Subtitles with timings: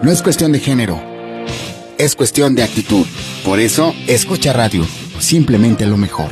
[0.00, 1.02] No es cuestión de género,
[1.98, 3.04] es cuestión de actitud.
[3.44, 4.86] Por eso, escucha radio,
[5.18, 6.30] simplemente lo mejor.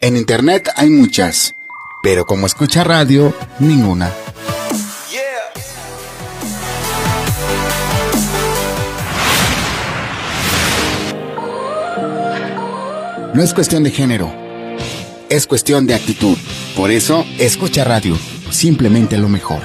[0.00, 1.56] En Internet hay muchas,
[2.04, 4.12] pero como escucha radio, ninguna.
[13.34, 14.41] No es cuestión de género,
[15.32, 16.36] es cuestión de actitud.
[16.76, 18.18] Por eso, escucha radio,
[18.50, 19.62] simplemente lo mejor.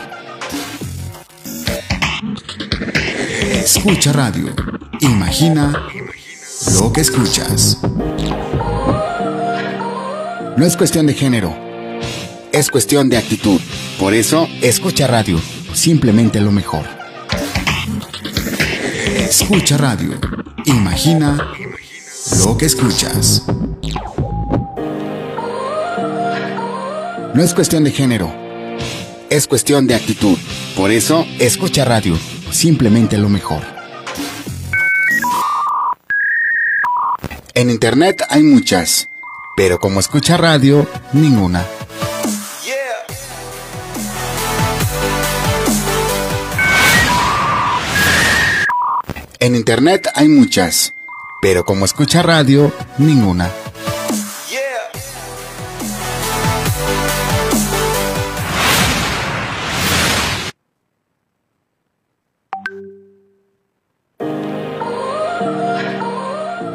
[3.52, 4.55] Escucha radio.
[5.02, 5.73] Imagina
[6.72, 7.80] lo que escuchas.
[10.55, 11.53] No es cuestión de género,
[12.53, 13.59] es cuestión de actitud.
[13.99, 15.38] Por eso, escucha radio,
[15.73, 16.86] simplemente lo mejor.
[19.05, 20.17] Escucha radio.
[20.63, 21.38] Imagina
[22.45, 23.44] lo que escuchas.
[27.38, 28.34] No es cuestión de género,
[29.30, 30.39] es cuestión de actitud.
[30.75, 32.17] Por eso, escucha radio,
[32.50, 33.61] simplemente lo mejor.
[37.53, 39.09] En Internet hay muchas,
[39.56, 41.64] pero como escucha radio, ninguna.
[49.39, 50.95] En Internet hay muchas,
[51.39, 53.52] pero como escucha radio, ninguna.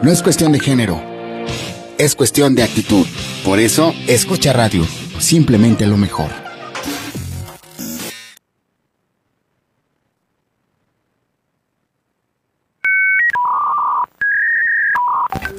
[0.03, 1.00] No es cuestión de género,
[1.97, 3.06] es cuestión de actitud.
[3.45, 4.84] Por eso, escucha radio,
[5.20, 6.28] simplemente lo mejor.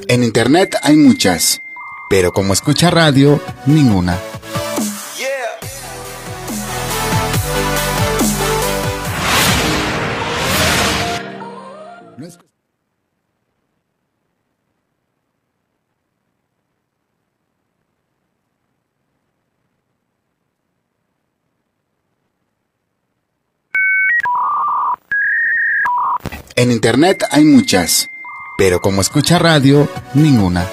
[0.08, 1.62] En Internet hay muchas,
[2.10, 4.18] pero como escucha radio, ninguna.
[26.84, 28.10] Internet hay muchas,
[28.58, 30.68] pero como escucha radio, ninguna.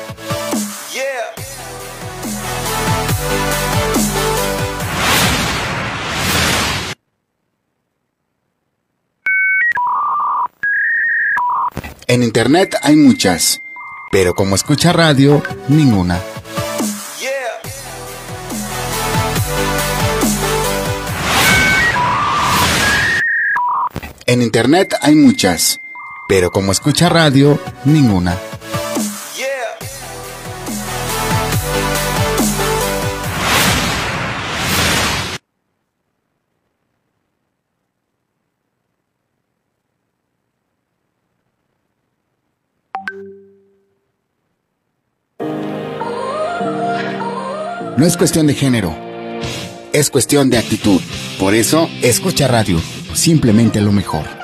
[12.07, 13.61] En Internet hay muchas,
[14.11, 16.19] pero como escucha radio, ninguna.
[24.25, 25.79] En Internet hay muchas,
[26.31, 28.37] pero como escucha radio, ninguna.
[47.97, 48.95] No es cuestión de género,
[49.91, 51.01] es cuestión de actitud.
[51.37, 52.79] Por eso, escucha radio,
[53.13, 54.40] simplemente lo mejor.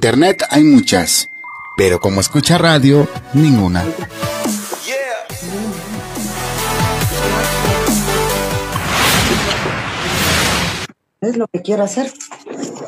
[0.00, 1.28] Internet hay muchas,
[1.76, 3.84] pero como escucha radio, ninguna.
[11.20, 12.10] Es lo que quiero hacer.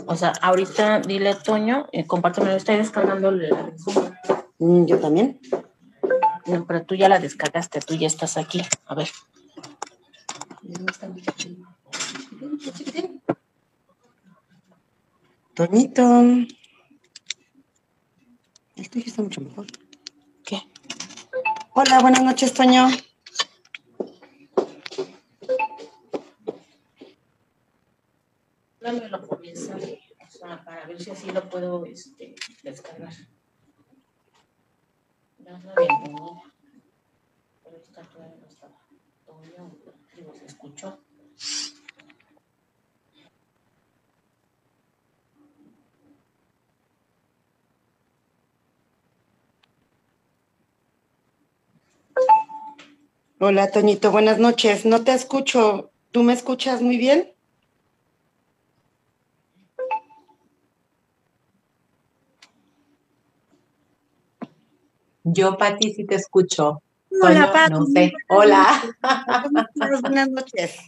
[0.06, 3.70] O sea, ahorita dile a Toño, eh, compárteme, estoy descargando la.
[4.58, 5.38] Mm, Yo también.
[6.46, 8.62] No, pero tú ya la descargaste, tú ya estás aquí.
[8.86, 9.10] A ver.
[15.54, 16.22] Toñito.
[18.92, 19.66] Tuyo está mucho mejor.
[20.44, 20.60] ¿Qué?
[21.72, 22.88] Hola, buenas noches, Toño.
[28.82, 33.14] Dámelo por mensaje, o sea, para ver si así lo puedo este, descargar.
[35.38, 36.42] Das la bienvenida.
[37.64, 38.76] Pero esta todavía no estaba.
[39.24, 39.74] Toño,
[40.14, 41.02] digo, se escuchó.
[53.44, 54.86] Hola, Toñito, buenas noches.
[54.86, 55.90] No te escucho.
[56.12, 57.32] ¿Tú me escuchas muy bien?
[65.24, 66.80] Yo, Pati, sí te escucho.
[67.20, 67.72] Hola, Pati.
[67.72, 68.12] No sé.
[68.28, 68.80] Hola.
[70.02, 70.78] Buenas noches.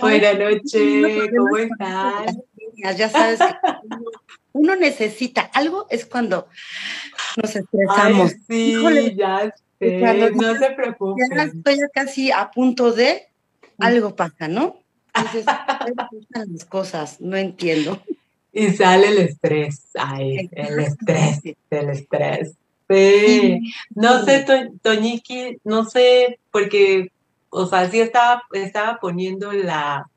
[0.00, 2.36] Buenas noches, ¿cómo estás?
[2.96, 3.54] Ya sabes que
[4.52, 6.48] uno necesita algo, es cuando
[7.40, 8.32] nos estresamos.
[8.32, 11.28] Ay, sí, Híjole, ya sé, no se preocupen.
[11.34, 13.28] Ya estoy casi a punto de
[13.78, 14.76] algo pasa, ¿no?
[16.30, 18.00] Las cosas, no entiendo.
[18.52, 21.40] Y sale el estrés, ay, el estrés,
[21.70, 22.54] el estrés.
[22.88, 24.46] Sí, no sé,
[24.82, 27.12] Toñiki, no sé, porque,
[27.50, 30.08] o sea, sí estaba, estaba poniendo la,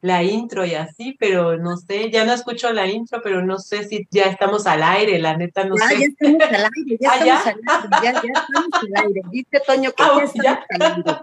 [0.00, 3.84] la intro y así, pero no sé, ya no escucho la intro, pero no sé
[3.84, 5.98] si ya estamos al aire, la neta no ya, sé.
[5.98, 9.22] Ya estamos al aire, ya, ¿Ah, estamos al aire, ya, ya, estamos al aire.
[9.30, 11.18] Dice Toño que ah, ya estamos al aire.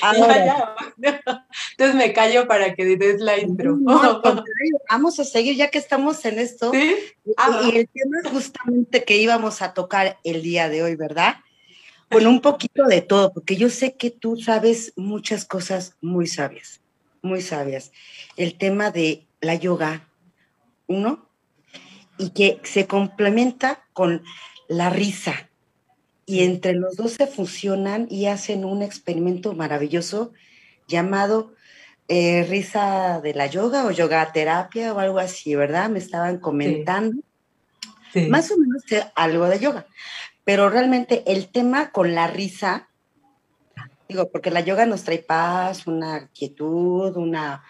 [0.00, 0.74] Ahora.
[0.96, 1.22] Ya,
[1.72, 3.76] Entonces me callo para que des la intro.
[3.76, 4.22] No,
[4.90, 6.70] vamos a seguir ya que estamos en esto.
[6.72, 6.96] ¿Sí?
[7.36, 11.36] Ah, y el tema es justamente que íbamos a tocar el día de hoy, ¿verdad?
[12.10, 16.80] Con un poquito de todo, porque yo sé que tú sabes muchas cosas muy sabias
[17.26, 17.92] muy sabias.
[18.36, 20.08] El tema de la yoga,
[20.86, 21.28] uno,
[22.18, 24.22] y que se complementa con
[24.68, 25.50] la risa.
[26.24, 30.32] Y entre los dos se fusionan y hacen un experimento maravilloso
[30.88, 31.52] llamado
[32.08, 35.90] eh, risa de la yoga o yoga terapia o algo así, ¿verdad?
[35.90, 37.20] Me estaban comentando.
[38.30, 38.82] Más o menos
[39.14, 39.86] algo de yoga.
[40.44, 42.88] Pero realmente el tema con la risa
[44.08, 47.64] Digo, porque la yoga nos trae paz, una quietud, una,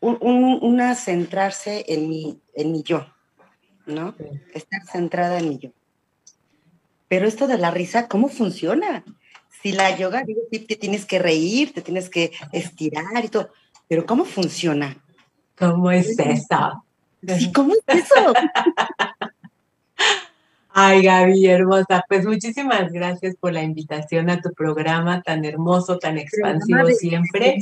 [0.00, 3.06] una centrarse en mi, en mi yo,
[3.86, 4.14] ¿no?
[4.52, 5.70] Estar centrada en mi yo.
[7.08, 9.04] Pero esto de la risa, ¿cómo funciona?
[9.62, 13.50] Si la yoga, digo, te tienes que reír, te tienes que estirar y todo,
[13.88, 15.02] pero ¿cómo funciona?
[15.58, 16.84] ¿Cómo es eso?
[17.52, 18.32] ¿Cómo es eso?
[20.80, 22.04] Ay, Gaby, hermosa.
[22.06, 27.56] Pues muchísimas gracias por la invitación a tu programa tan hermoso, tan expansivo siempre.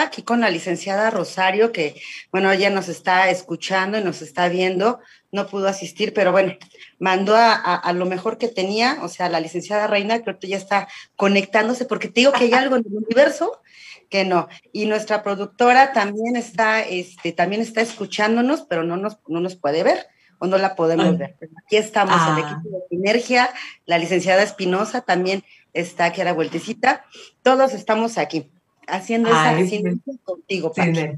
[0.00, 2.00] Aquí con la licenciada Rosario, que,
[2.30, 5.00] bueno, ella nos está escuchando y nos está viendo.
[5.32, 6.52] No pudo asistir, pero bueno,
[7.00, 10.86] mandó a, lo mejor que tenía, o sea, la licenciada Reina, que ahorita ya está
[11.16, 13.60] conectándose, porque te digo que hay algo en el universo
[14.08, 14.46] que no.
[14.72, 19.82] Y nuestra productora también está, este, también está escuchándonos, pero no nos, no nos puede
[19.82, 20.11] ver
[20.42, 21.36] o no la podemos ver.
[21.64, 22.50] aquí estamos, el ah.
[22.50, 23.48] equipo de Sinergia,
[23.86, 27.04] la licenciada Espinosa también está aquí a la vueltecita.
[27.44, 28.50] Todos estamos aquí
[28.88, 31.12] haciendo esa sinergia contigo, Paqui.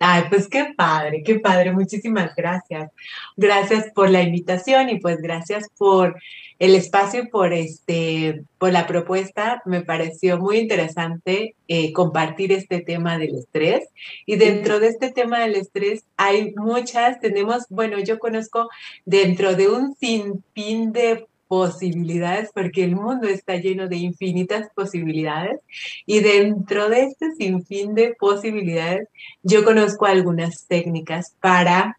[0.00, 1.72] Ay, pues qué padre, qué padre.
[1.72, 2.90] Muchísimas gracias.
[3.36, 6.16] Gracias por la invitación y pues gracias por
[6.60, 9.60] el espacio, por este, por la propuesta.
[9.64, 13.88] Me pareció muy interesante eh, compartir este tema del estrés.
[14.24, 18.68] Y dentro de este tema del estrés hay muchas, tenemos, bueno, yo conozco
[19.04, 25.60] dentro de un sinfín de posibilidades, porque el mundo está lleno de infinitas posibilidades
[26.06, 29.08] y dentro de este sinfín de posibilidades
[29.42, 31.98] yo conozco algunas técnicas para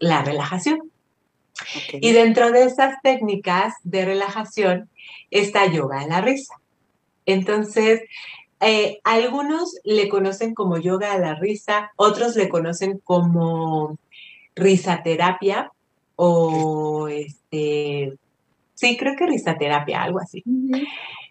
[0.00, 0.90] la relajación.
[1.92, 4.90] Y dentro de esas técnicas de relajación
[5.30, 6.54] está yoga a la risa.
[7.24, 8.02] Entonces,
[8.60, 13.98] eh, algunos le conocen como yoga a la risa, otros le conocen como
[14.54, 15.70] risaterapia
[16.16, 18.16] o este
[18.76, 20.44] Sí, creo que risaterapia, algo así.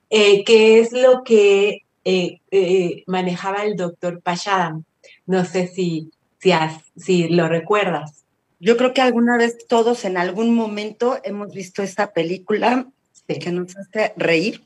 [0.10, 4.84] Eh, que es lo que eh, eh, manejaba el doctor Pashadam.
[5.28, 6.52] No sé si, si,
[6.98, 8.25] si lo recuerdas.
[8.60, 12.88] Yo creo que alguna vez todos en algún momento hemos visto esta película
[13.28, 14.64] que nos hace reír.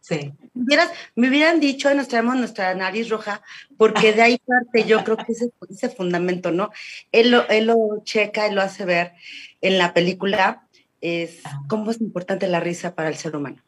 [0.00, 0.32] Sí.
[1.14, 3.42] Me hubieran dicho, nos traemos nuestra nariz roja,
[3.76, 6.70] porque de ahí parte yo creo que ese, ese fundamento, ¿no?
[7.12, 9.12] Él lo, él lo checa, él lo hace ver
[9.60, 10.67] en la película
[11.00, 13.62] es cómo es importante la risa para el ser humano.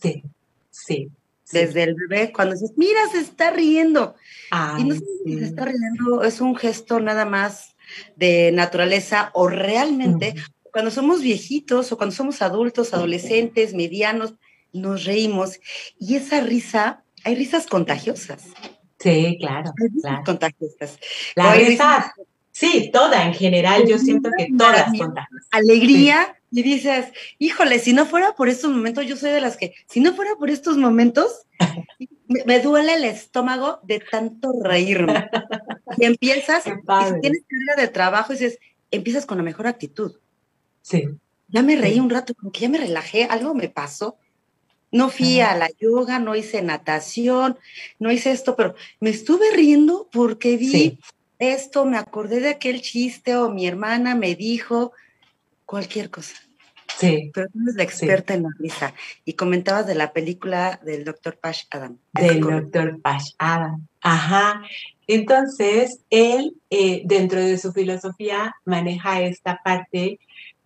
[0.00, 0.22] Sí,
[0.70, 1.10] sí.
[1.50, 4.14] Desde el bebé, cuando dices, mira, se está riendo.
[4.78, 7.74] y no sé si se está riendo, es un gesto nada más
[8.16, 10.34] de naturaleza o realmente
[10.72, 14.34] cuando somos viejitos o cuando somos adultos, adolescentes, medianos,
[14.72, 15.58] nos reímos
[15.98, 18.44] y esa risa, hay risas contagiosas.
[18.98, 19.72] Sí, claro.
[19.80, 20.98] Hay risas contagiosas.
[21.34, 22.12] La risa,
[22.50, 25.48] sí, toda en general, yo siento que todas contagiosas.
[25.50, 27.06] Alegría, y dices,
[27.38, 30.34] híjole, si no fuera por estos momentos, yo soy de las que, si no fuera
[30.36, 31.46] por estos momentos,
[32.46, 35.28] me, duele el estómago de tanto reírme.
[35.98, 38.58] Y empiezas, y si tienes carga de trabajo, dices,
[38.90, 40.16] empiezas con la mejor actitud.
[40.82, 41.04] Sí.
[41.48, 44.16] Ya me reí un rato, como que ya me relajé, algo me pasó.
[44.90, 47.58] No fui a la yoga, no hice natación,
[47.98, 50.98] no hice esto, pero me estuve riendo porque vi
[51.38, 54.92] esto, me acordé de aquel chiste o mi hermana me dijo,
[55.68, 56.34] cualquier cosa.
[56.98, 57.30] Sí.
[57.34, 58.94] Pero tú eres la experta en la risa.
[59.26, 61.98] Y comentabas de la película del doctor Pash Adam.
[62.14, 63.86] Del doctor Pash Adam.
[64.00, 64.62] Ajá.
[65.06, 70.18] Entonces, él, eh, dentro de su filosofía, maneja esta parte,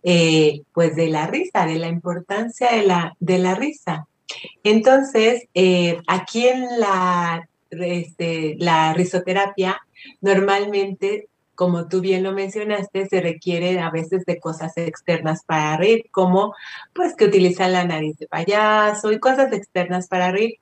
[0.03, 4.07] eh, pues, de la risa, de la importancia de la, de la risa.
[4.63, 9.81] Entonces, eh, aquí en la, este, la risoterapia,
[10.21, 16.05] normalmente como tú bien lo mencionaste, se requiere a veces de cosas externas para reír,
[16.11, 16.53] como
[16.93, 20.55] pues que utilizan la nariz de payaso y cosas externas para reír.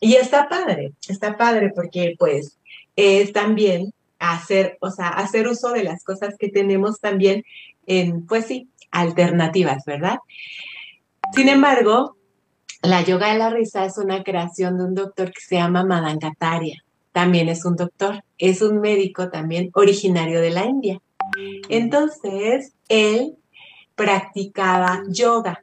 [0.00, 2.58] Y está padre, está padre porque pues
[2.96, 7.44] es también hacer, o sea, hacer uso de las cosas que tenemos también
[7.86, 10.18] en, pues sí, alternativas, ¿verdad?
[11.34, 12.16] Sin embargo,
[12.82, 16.82] la yoga de la risa es una creación de un doctor que se llama Madangataria
[17.20, 21.02] también es un doctor, es un médico también originario de la India.
[21.68, 23.36] Entonces, él
[23.94, 25.62] practicaba yoga,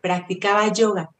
[0.00, 1.10] practicaba yoga.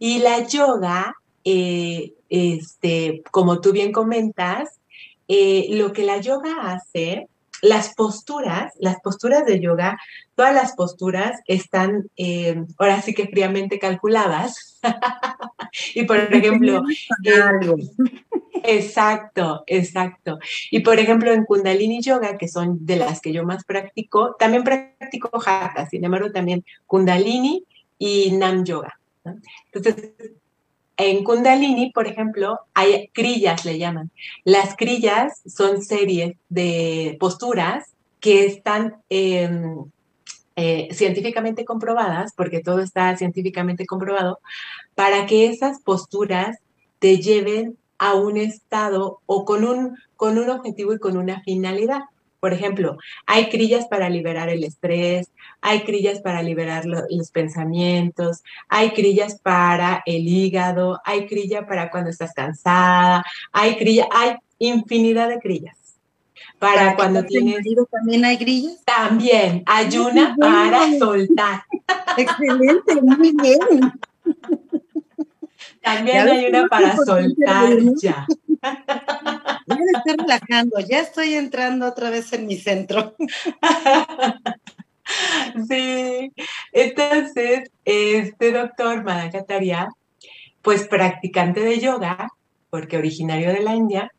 [0.00, 4.80] Y la yoga, eh, este, como tú bien comentas,
[5.28, 7.28] eh, lo que la yoga hace,
[7.62, 9.98] las posturas, las posturas de yoga,
[10.34, 14.80] todas las posturas están eh, ahora sí que fríamente calculadas.
[15.94, 16.82] y por ejemplo,
[18.66, 20.38] Exacto, exacto.
[20.70, 24.64] Y por ejemplo, en Kundalini Yoga, que son de las que yo más practico, también
[24.64, 27.64] practico Hatha, sin embargo, también Kundalini
[27.98, 28.98] y Nam Yoga.
[29.70, 30.12] Entonces,
[30.96, 34.10] en Kundalini, por ejemplo, hay crillas, le llaman.
[34.44, 39.84] Las crillas son series de posturas que están em,
[40.56, 44.38] eh, científicamente comprobadas, porque todo está científicamente comprobado,
[44.94, 46.58] para que esas posturas
[47.00, 52.02] te lleven a un estado o con un, con un objetivo y con una finalidad.
[52.44, 55.32] Por ejemplo, hay crillas para liberar el estrés,
[55.62, 62.10] hay crillas para liberar los pensamientos, hay crillas para el hígado, hay crilla para cuando
[62.10, 65.78] estás cansada, hay crilla, hay infinidad de crillas.
[66.58, 67.64] Para, cuando tienes.
[67.90, 68.84] ¿También hay grillas?
[68.84, 71.62] También, hay una para soltar.
[72.18, 73.90] Excelente, muy bien.
[75.80, 78.26] También hay una para soltar ya.
[78.64, 83.14] Ya me estoy relajando, ya estoy entrando otra vez en mi centro.
[85.68, 86.32] Sí,
[86.72, 89.88] entonces, este doctor Madhakataria,
[90.62, 92.30] pues practicante de yoga,
[92.70, 94.10] porque originario de la India,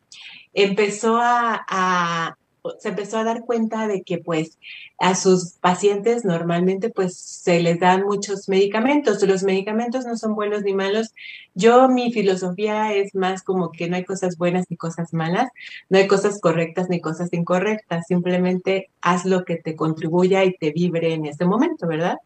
[0.54, 2.36] empezó a
[2.78, 4.58] se empezó a dar cuenta de que pues
[4.98, 9.22] a sus pacientes normalmente pues se les dan muchos medicamentos.
[9.22, 11.12] Los medicamentos no son buenos ni malos.
[11.54, 15.50] Yo mi filosofía es más como que no hay cosas buenas ni cosas malas,
[15.88, 18.06] no hay cosas correctas ni cosas incorrectas.
[18.06, 22.18] Simplemente haz lo que te contribuya y te vibre en ese momento, ¿verdad?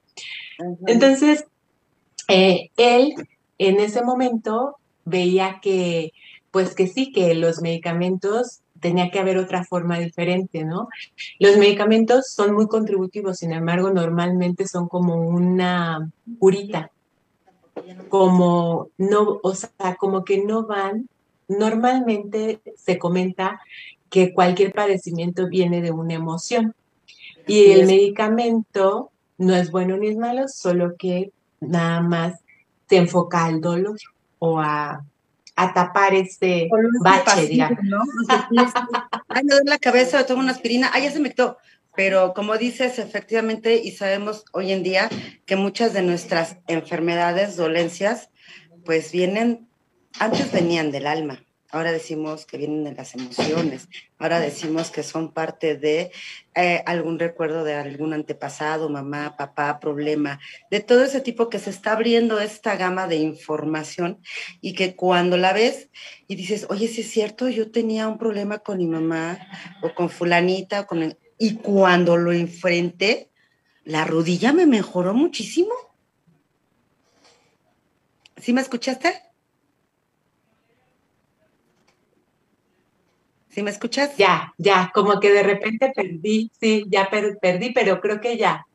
[0.87, 1.45] Entonces,
[2.29, 3.15] eh, él
[3.59, 6.13] en ese momento veía que
[6.51, 10.89] pues que sí, que los medicamentos tenía que haber otra forma diferente, ¿no?
[11.39, 16.91] Los medicamentos son muy contributivos, sin embargo, normalmente son como una curita,
[18.09, 21.09] como no, o sea, como que no van,
[21.49, 23.61] normalmente se comenta
[24.09, 26.75] que cualquier padecimiento viene de una emoción
[27.47, 32.41] y el medicamento no es bueno ni es malo, solo que nada más
[32.89, 33.99] se enfoca al dolor
[34.39, 35.05] o a
[35.61, 36.69] a tapar ese
[37.03, 37.79] bache, digamos.
[37.83, 38.03] ¿no?
[39.29, 41.59] Ay, me duele la cabeza, tomo una aspirina, ay, ya se me quitó.
[41.95, 45.11] Pero como dices, efectivamente, y sabemos hoy en día
[45.45, 48.31] que muchas de nuestras enfermedades, dolencias,
[48.85, 49.69] pues vienen,
[50.19, 55.33] antes venían del alma, ahora decimos que vienen de las emociones, ahora decimos que son
[55.33, 56.11] parte de
[56.55, 61.71] eh, algún recuerdo de algún antepasado, mamá, papá, problema, de todo ese tipo que se
[61.71, 64.19] está abriendo esta gama de información
[64.61, 65.89] y que cuando la ves
[66.27, 69.39] y dices, oye, si es cierto, yo tenía un problema con mi mamá
[69.83, 73.31] o con fulanita, con y cuando lo enfrenté,
[73.85, 75.73] la rodilla me mejoró muchísimo.
[78.37, 79.30] ¿Sí me escuchaste?
[83.51, 84.17] ¿Sí me escuchas?
[84.17, 88.67] Ya, ya, como que de repente perdí, sí, ya perdí, pero creo que ya.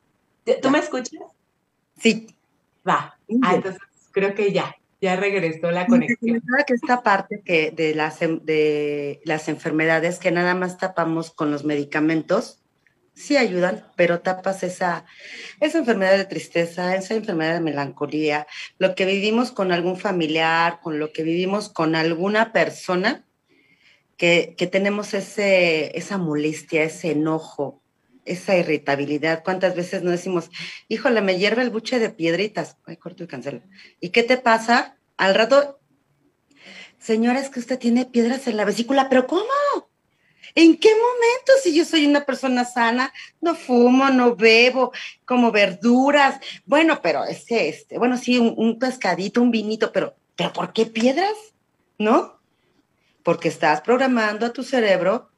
[0.62, 1.20] ¿Tú me escuchas?
[1.98, 2.26] Sí.
[2.86, 3.18] Va.
[3.42, 3.80] Ah, entonces
[4.12, 6.42] creo que ya, ya regresó la conexión.
[6.66, 11.50] que esta parte que de las, em, de las enfermedades que nada más tapamos con
[11.50, 12.60] los medicamentos,
[13.14, 15.06] sí ayudan, pero tapas esa,
[15.60, 18.46] esa enfermedad de tristeza, esa enfermedad de melancolía,
[18.78, 23.25] lo que vivimos con algún familiar, con lo que vivimos con alguna persona,
[24.16, 27.82] que, tenemos ese, esa molestia, ese enojo,
[28.24, 29.42] esa irritabilidad.
[29.44, 30.50] ¿Cuántas veces no decimos,
[30.88, 32.76] híjole, me hierve el buche de piedritas?
[32.86, 33.62] Ay, corto y cancelo.
[34.00, 34.96] ¿Y qué te pasa?
[35.16, 35.78] Al rato,
[36.98, 39.44] señora, es que usted tiene piedras en la vesícula, pero ¿cómo?
[40.54, 41.52] ¿En qué momento?
[41.62, 44.92] Si yo soy una persona sana, no fumo, no bebo,
[45.26, 46.40] como verduras.
[46.64, 50.72] Bueno, pero es que, este, bueno, sí, un, un pescadito, un vinito, pero, pero ¿por
[50.72, 51.34] qué piedras?
[51.98, 52.35] ¿No?
[53.26, 55.32] Porque estás programando a tu cerebro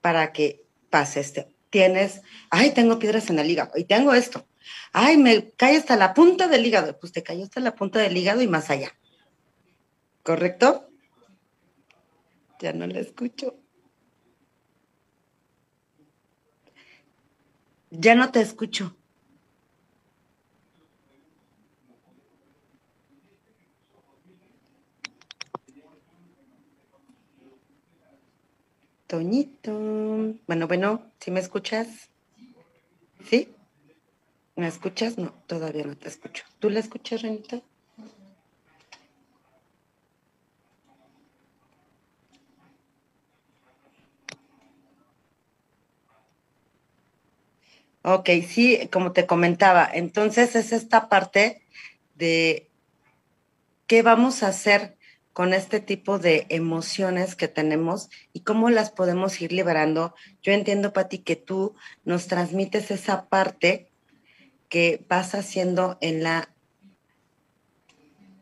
[0.00, 1.52] para que pase este.
[1.70, 4.46] Tienes, ay, tengo piedras en el hígado y tengo esto.
[4.92, 6.96] Ay, me cae hasta la punta del hígado.
[7.00, 8.92] Pues te cayó hasta la punta del hígado y más allá.
[10.22, 10.88] ¿Correcto?
[12.60, 13.56] Ya no la escucho.
[17.90, 18.95] Ya no te escucho.
[29.06, 29.72] Toñito.
[30.46, 32.10] Bueno, bueno, ¿sí me escuchas?
[33.28, 33.48] ¿Sí?
[34.56, 35.18] ¿Me escuchas?
[35.18, 36.44] No, todavía no te escucho.
[36.58, 37.60] ¿Tú la escuchas, Renita?
[48.02, 51.60] Ok, sí, como te comentaba, entonces es esta parte
[52.14, 52.70] de
[53.88, 54.95] qué vamos a hacer
[55.36, 60.14] con este tipo de emociones que tenemos y cómo las podemos ir liberando.
[60.40, 61.74] Yo entiendo, Pati, que tú
[62.06, 63.90] nos transmites esa parte
[64.70, 66.48] que vas haciendo en la...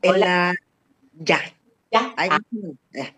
[0.03, 0.27] En Hola.
[0.27, 0.55] la...
[1.15, 1.41] Ya.
[1.91, 2.15] Ya.
[2.17, 2.39] Ahí Ah.
[2.93, 3.17] Ya.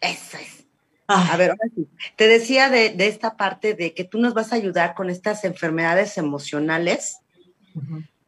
[0.00, 0.64] Eso es.
[1.06, 1.86] ah, A ver, ahora sí.
[2.16, 5.44] Te decía de, de esta parte de que tú nos vas a ayudar con estas
[5.44, 7.18] enfermedades emocionales.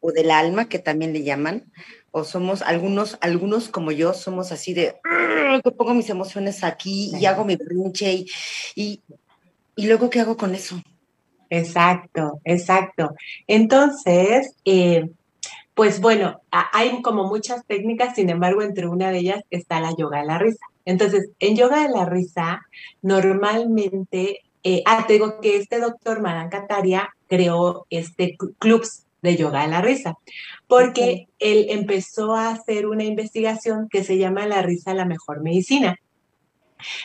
[0.00, 1.71] O del alma, que también le llaman,
[2.11, 4.97] o somos algunos, algunos como yo, somos así de
[5.62, 8.26] que pongo mis emociones aquí y hago mi berrinche y,
[8.75, 9.02] y,
[9.76, 10.80] y luego ¿qué hago con eso?
[11.50, 13.11] Exacto, exacto.
[13.47, 15.09] Entonces, eh,
[15.75, 20.20] pues bueno, hay como muchas técnicas, sin embargo, entre una de ellas está la yoga
[20.20, 20.64] de la risa.
[20.85, 22.61] Entonces, en yoga de la risa,
[23.03, 29.37] normalmente, eh, ah, te digo que este doctor Madan Kataria creó este cl- clubs de
[29.37, 30.16] yoga de la risa,
[30.66, 35.98] porque él empezó a hacer una investigación que se llama La risa la mejor medicina.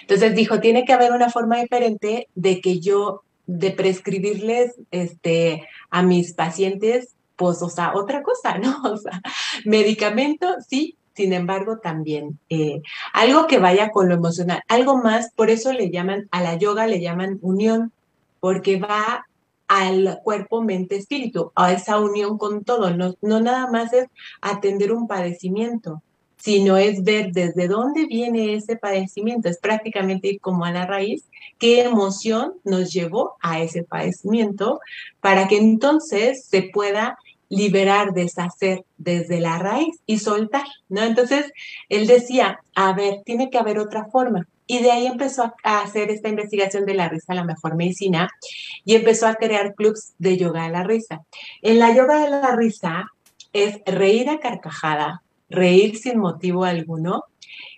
[0.01, 6.01] Entonces dijo, tiene que haber una forma diferente de que yo, de prescribirles este, a
[6.01, 8.82] mis pacientes, pues, o sea, otra cosa, ¿no?
[8.84, 9.21] O sea,
[9.65, 12.82] medicamento, sí, sin embargo, también eh,
[13.13, 16.88] algo que vaya con lo emocional, algo más, por eso le llaman, a la yoga
[16.88, 17.91] le llaman unión,
[18.39, 19.25] porque va
[19.67, 24.08] al cuerpo, mente, espíritu, a esa unión con todo, no, no nada más es
[24.41, 26.01] atender un padecimiento,
[26.38, 31.23] sino es ver desde dónde viene ese padecimiento, es prácticamente ir como a la raíz,
[31.58, 34.80] qué emoción nos llevó a ese padecimiento,
[35.21, 37.17] para que entonces se pueda
[37.49, 41.01] liberar, deshacer desde la raíz y soltar, ¿no?
[41.01, 41.51] Entonces,
[41.89, 44.47] él decía, a ver, tiene que haber otra forma.
[44.67, 48.30] Y de ahí empezó a, hacer esta investigación de la risa, la mejor medicina,
[48.84, 51.23] y empezó a crear clubs de yoga de la risa.
[51.62, 53.06] En la yoga de la risa
[53.54, 57.23] es reír a carcajada, reír sin motivo alguno.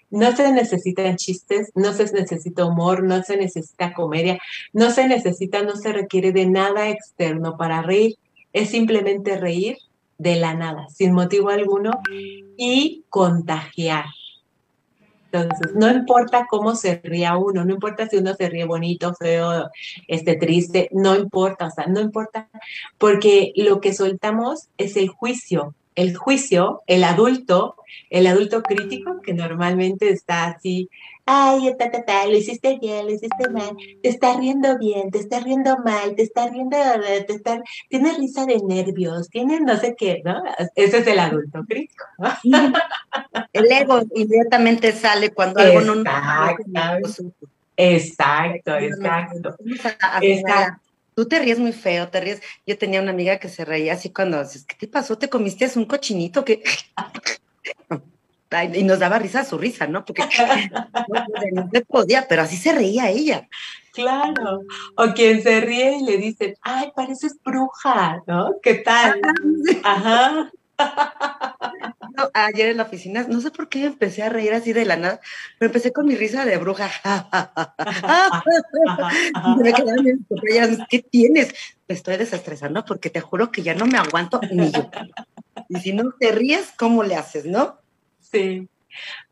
[0.09, 4.39] No se necesitan chistes, no se necesita humor, no se necesita comedia,
[4.71, 8.15] no se necesita, no se requiere de nada externo para reír.
[8.53, 9.77] Es simplemente reír
[10.17, 11.91] de la nada, sin motivo alguno
[12.57, 14.05] y contagiar.
[15.31, 19.69] Entonces, no importa cómo se ría uno, no importa si uno se ríe bonito, feo,
[20.07, 22.49] este, triste, no importa, o sea, no importa,
[22.97, 25.75] porque lo que soltamos es el juicio.
[25.95, 27.75] El juicio, el adulto,
[28.11, 30.89] el adulto crítico, que normalmente está así,
[31.27, 35.19] ay, ta, ta, ta, lo hiciste bien, lo hiciste mal, te está riendo bien, te
[35.19, 36.77] está riendo mal, te está riendo,
[37.27, 40.41] te está, tienes risa de nervios, tienes no sé qué, ¿no?
[40.73, 42.05] Ese es el adulto crítico.
[42.17, 42.29] ¿no?
[43.53, 46.05] El ego inmediatamente sale cuando algo no nos
[47.75, 48.75] Exacto.
[48.75, 49.55] Exacto, exacto.
[50.21, 50.81] Exacto.
[51.13, 52.41] Tú te ríes muy feo, te ríes.
[52.65, 55.17] Yo tenía una amiga que se reía así cuando dices, ¿qué te pasó?
[55.17, 56.45] ¿Te comiste un cochinito?
[56.45, 56.63] que
[58.73, 60.05] Y nos daba risa su risa, ¿no?
[60.05, 60.23] Porque
[61.53, 63.47] no, se podía, pero así se reía ella.
[63.93, 64.61] Claro.
[64.95, 68.53] O quien se ríe y le dicen, ay, pareces bruja, ¿no?
[68.61, 69.19] ¿Qué tal?
[69.83, 70.51] Ajá.
[72.15, 74.95] No, ayer en la oficina, no sé por qué empecé a reír así de la
[74.95, 75.19] nada,
[75.57, 76.89] pero empecé con mi risa de bruja.
[79.57, 81.53] Me quedaron ¿qué tienes?
[81.87, 84.89] Me estoy desestresando porque te juro que ya no me aguanto ni yo.
[85.69, 87.79] Y si no te ríes, ¿cómo le haces, no?
[88.31, 88.69] Sí.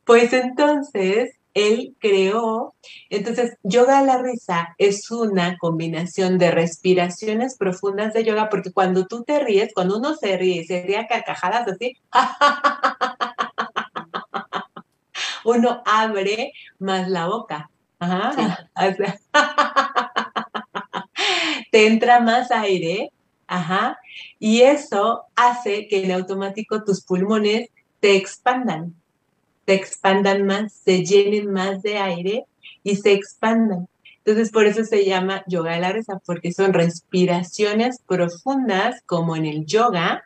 [0.03, 2.75] Pues entonces, él creó,
[3.09, 9.07] entonces, yoga de la risa es una combinación de respiraciones profundas de yoga, porque cuando
[9.07, 11.93] tú te ríes, cuando uno se ríe, se ríe a carcajadas así,
[15.45, 17.71] uno abre más la boca.
[17.99, 18.69] Ajá.
[21.71, 23.11] te entra más aire,
[23.47, 23.97] ajá,
[24.39, 27.69] y eso hace que en automático tus pulmones
[28.05, 28.93] te expandan,
[29.65, 32.45] se expandan más, se llenen más de aire
[32.83, 33.87] y se expandan.
[34.23, 39.47] Entonces, por eso se llama yoga de la risa, porque son respiraciones profundas, como en
[39.47, 40.23] el yoga,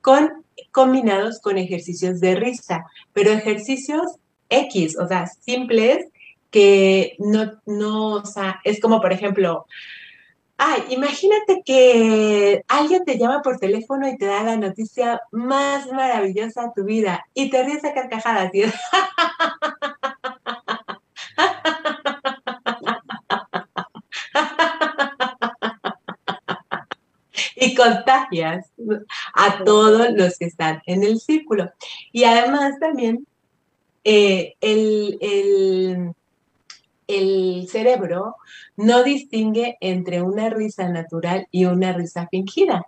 [0.00, 4.16] con, combinados con ejercicios de risa, pero ejercicios
[4.48, 6.04] X, o sea, simples,
[6.50, 9.66] que no, no, o sea, es como, por ejemplo,
[10.60, 16.62] Ay, imagínate que alguien te llama por teléfono y te da la noticia más maravillosa
[16.64, 18.50] de tu vida y te ríes a carcajadas.
[18.52, 18.64] ¿sí?
[27.54, 28.72] y contagias
[29.34, 31.70] a todos los que están en el círculo.
[32.12, 33.26] Y además también
[34.04, 36.14] eh, el, el,
[37.08, 38.36] el cerebro
[38.76, 42.86] no distingue entre una risa natural y una risa fingida.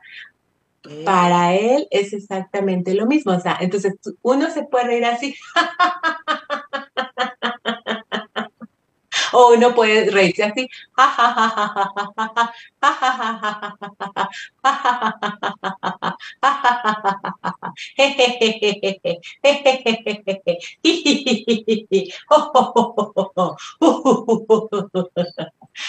[1.05, 3.33] Para él es exactamente lo mismo.
[3.33, 5.35] O sea, entonces uno se puede reír así.
[9.33, 10.69] o uno puede reírse así.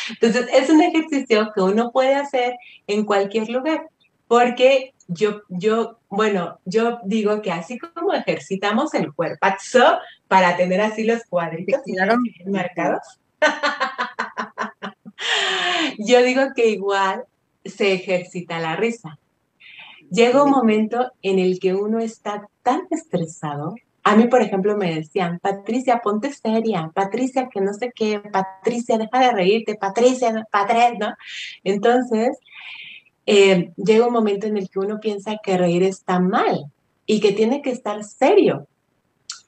[0.09, 2.55] Entonces, es un ejercicio que uno puede hacer
[2.87, 3.89] en cualquier lugar,
[4.27, 9.47] porque yo, yo, bueno, yo digo que así como ejercitamos el cuerpo
[10.27, 11.81] para tener así los cuadritos
[12.45, 13.01] marcados,
[15.99, 17.25] yo digo que igual
[17.65, 19.17] se ejercita la risa.
[20.09, 23.75] Llega un momento en el que uno está tan estresado.
[24.03, 28.97] A mí, por ejemplo, me decían, Patricia, ponte seria, Patricia, que no sé qué, Patricia,
[28.97, 31.13] deja de reírte, Patricia, Patricia, ¿no?
[31.63, 32.37] Entonces,
[33.25, 36.65] eh, llega un momento en el que uno piensa que reír está mal
[37.05, 38.67] y que tiene que estar serio.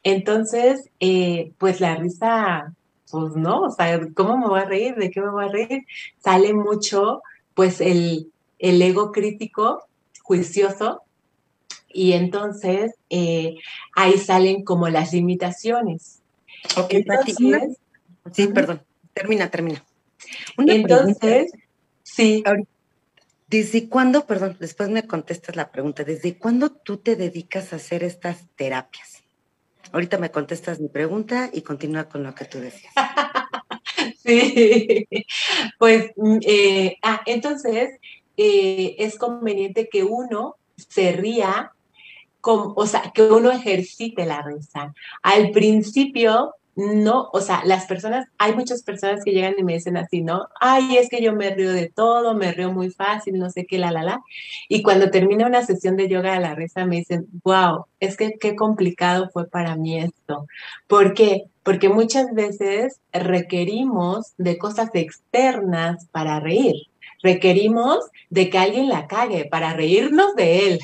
[0.04, 2.74] Entonces, eh, pues la risa,
[3.14, 4.96] pues no, o sea, ¿cómo me voy a reír?
[4.96, 5.86] ¿De qué me voy a reír?
[6.18, 7.22] Sale mucho,
[7.54, 9.86] pues, el, el ego crítico
[10.24, 11.04] juicioso
[11.90, 13.58] y entonces eh,
[13.96, 16.24] ahí salen como las limitaciones.
[16.76, 16.96] Ok,
[18.32, 18.82] Sí, perdón.
[19.14, 19.86] Termina, termina.
[20.58, 21.52] entonces,
[22.02, 22.44] sí.
[23.48, 28.04] ¿Desde cuándo, perdón, después me contestas la pregunta, ¿desde cuándo tú te dedicas a hacer
[28.04, 29.13] estas terapias?
[29.92, 32.94] Ahorita me contestas mi pregunta y continúa con lo que tú decías.
[34.24, 35.08] sí,
[35.78, 38.00] pues, mm, eh, ah, entonces,
[38.38, 41.72] eh, es conveniente que uno se ría,
[42.42, 44.94] con, o sea, que uno ejercite la risa.
[45.22, 49.96] Al principio, no, o sea, las personas, hay muchas personas que llegan y me dicen
[49.98, 50.48] así, ¿no?
[50.60, 53.78] Ay, es que yo me río de todo, me río muy fácil, no sé qué,
[53.78, 54.22] la, la, la.
[54.70, 58.34] Y cuando termina una sesión de yoga de la risa me dicen, wow, es que
[58.40, 60.48] qué complicado fue para mí esto.
[60.88, 61.46] ¿Por qué?
[61.62, 66.76] Porque muchas veces requerimos de cosas externas para reír
[67.24, 70.80] requerimos de que alguien la cague para reírnos de él.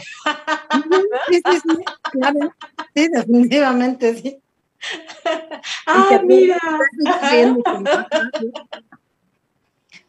[1.30, 2.54] Sí, sí, sí, claro.
[2.96, 4.40] Sí, definitivamente, sí.
[5.86, 6.60] ¡Ah, mira!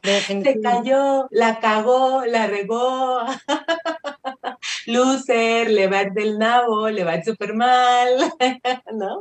[0.03, 3.21] Se cayó, la cagó, la regó.
[4.87, 8.33] Loser, le va del nabo, le va súper mal,
[8.95, 9.21] ¿no?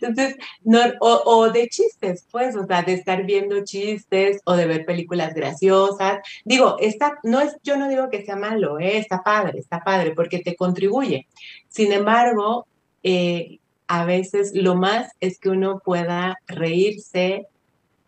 [0.00, 4.86] Entonces, no, o, de chistes, pues, o sea, de estar viendo chistes o de ver
[4.86, 6.20] películas graciosas.
[6.44, 8.98] Digo, esta, no es, yo no digo que sea malo, ¿eh?
[8.98, 11.26] está padre, está padre, porque te contribuye.
[11.68, 12.66] Sin embargo,
[13.02, 13.58] eh,
[13.88, 17.46] a veces lo más es que uno pueda reírse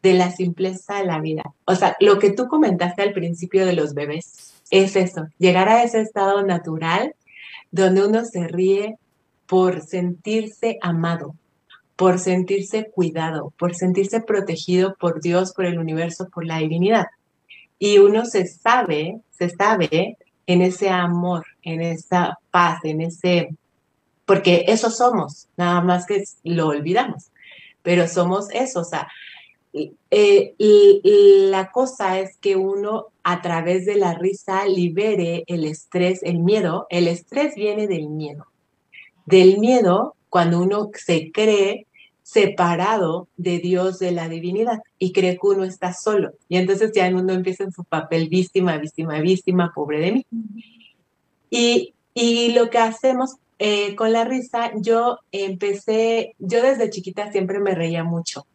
[0.02, 1.42] de la simpleza de la vida.
[1.64, 5.82] O sea, lo que tú comentaste al principio de los bebés es eso, llegar a
[5.82, 7.14] ese estado natural
[7.72, 8.96] donde uno se ríe
[9.46, 11.34] por sentirse amado,
[11.96, 17.06] por sentirse cuidado, por sentirse protegido por Dios, por el universo, por la divinidad.
[17.78, 20.16] Y uno se sabe, se sabe
[20.46, 23.50] en ese amor, en esa paz, en ese,
[24.30, 27.32] porque eso somos, nada más que lo olvidamos,
[27.82, 29.08] pero somos eso, o sea,
[29.72, 30.54] eh,
[31.50, 36.86] la cosa es que uno a través de la risa libere el estrés, el miedo.
[36.90, 38.46] El estrés viene del miedo.
[39.26, 41.88] Del miedo, cuando uno se cree
[42.22, 46.34] separado de Dios, de la divinidad, y cree que uno está solo.
[46.48, 50.26] Y entonces ya uno empieza en su papel víctima, víctima, víctima, pobre de mí.
[51.50, 57.60] Y, y lo que hacemos eh, con la risa, yo empecé, yo desde chiquita siempre
[57.60, 58.46] me reía mucho.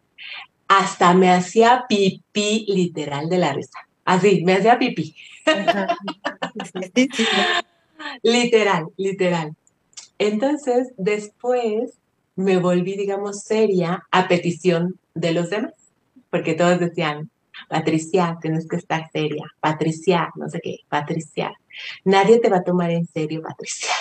[0.68, 3.78] Hasta me hacía pipí literal de la risa.
[4.04, 5.16] Así, me hacía pipí.
[8.24, 9.56] literal, literal.
[10.18, 12.00] Entonces, después
[12.36, 15.74] me volví, digamos, seria a petición de los demás,
[16.32, 17.30] porque todos decían,
[17.70, 21.54] Patricia, tienes que estar seria, Patricia, no sé qué, Patricia.
[22.06, 23.92] Nadie te va a tomar en serio, Patricia.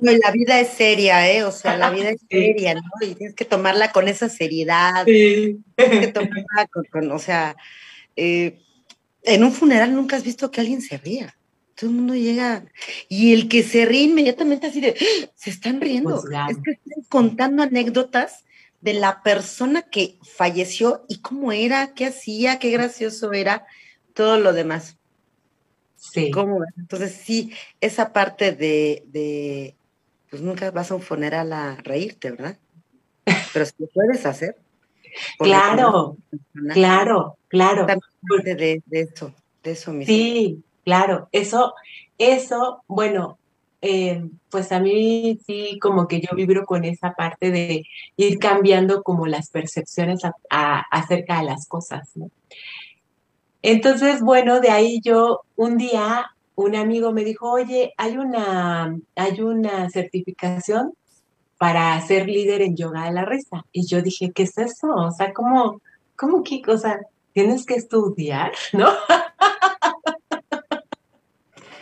[0.00, 1.44] No, la vida es seria, ¿eh?
[1.44, 2.82] O sea, la vida es seria, ¿no?
[3.00, 5.04] Y tienes que tomarla con esa seriedad.
[5.06, 5.60] Sí.
[5.76, 7.56] Tienes que tomarla con, o sea,
[8.16, 8.58] eh,
[9.22, 11.36] en un funeral nunca has visto que alguien se ría.
[11.74, 12.64] Todo el mundo llega
[13.08, 15.30] y el que se ríe inmediatamente así de, ¡Ah!
[15.34, 16.20] se están riendo.
[16.20, 18.44] Pues es que están contando anécdotas
[18.80, 23.64] de la persona que falleció y cómo era, qué hacía, qué gracioso era,
[24.12, 24.96] todo lo demás.
[26.02, 26.32] Sí.
[26.76, 29.76] Entonces, sí, esa parte de,
[30.28, 32.58] pues nunca vas a un funeral a reírte, ¿verdad?
[33.52, 34.56] Pero si lo puedes hacer.
[35.38, 36.16] Claro,
[36.72, 37.86] claro, claro.
[38.42, 40.12] De, de, eso, de eso mismo.
[40.12, 41.72] Sí, claro, eso,
[42.18, 43.38] eso, bueno,
[43.80, 47.86] eh, pues a mí sí como que yo vibro con esa parte de
[48.16, 52.28] ir cambiando como las percepciones acerca de las cosas, ¿no?
[53.62, 59.40] Entonces, bueno, de ahí yo un día un amigo me dijo, oye, hay una, hay
[59.40, 60.92] una certificación
[61.58, 63.64] para ser líder en yoga de la risa.
[63.72, 64.88] Y yo dije, ¿qué es eso?
[64.88, 65.80] O sea, ¿cómo,
[66.16, 67.00] cómo qué cosa?
[67.32, 68.88] Tienes que estudiar, ¿no?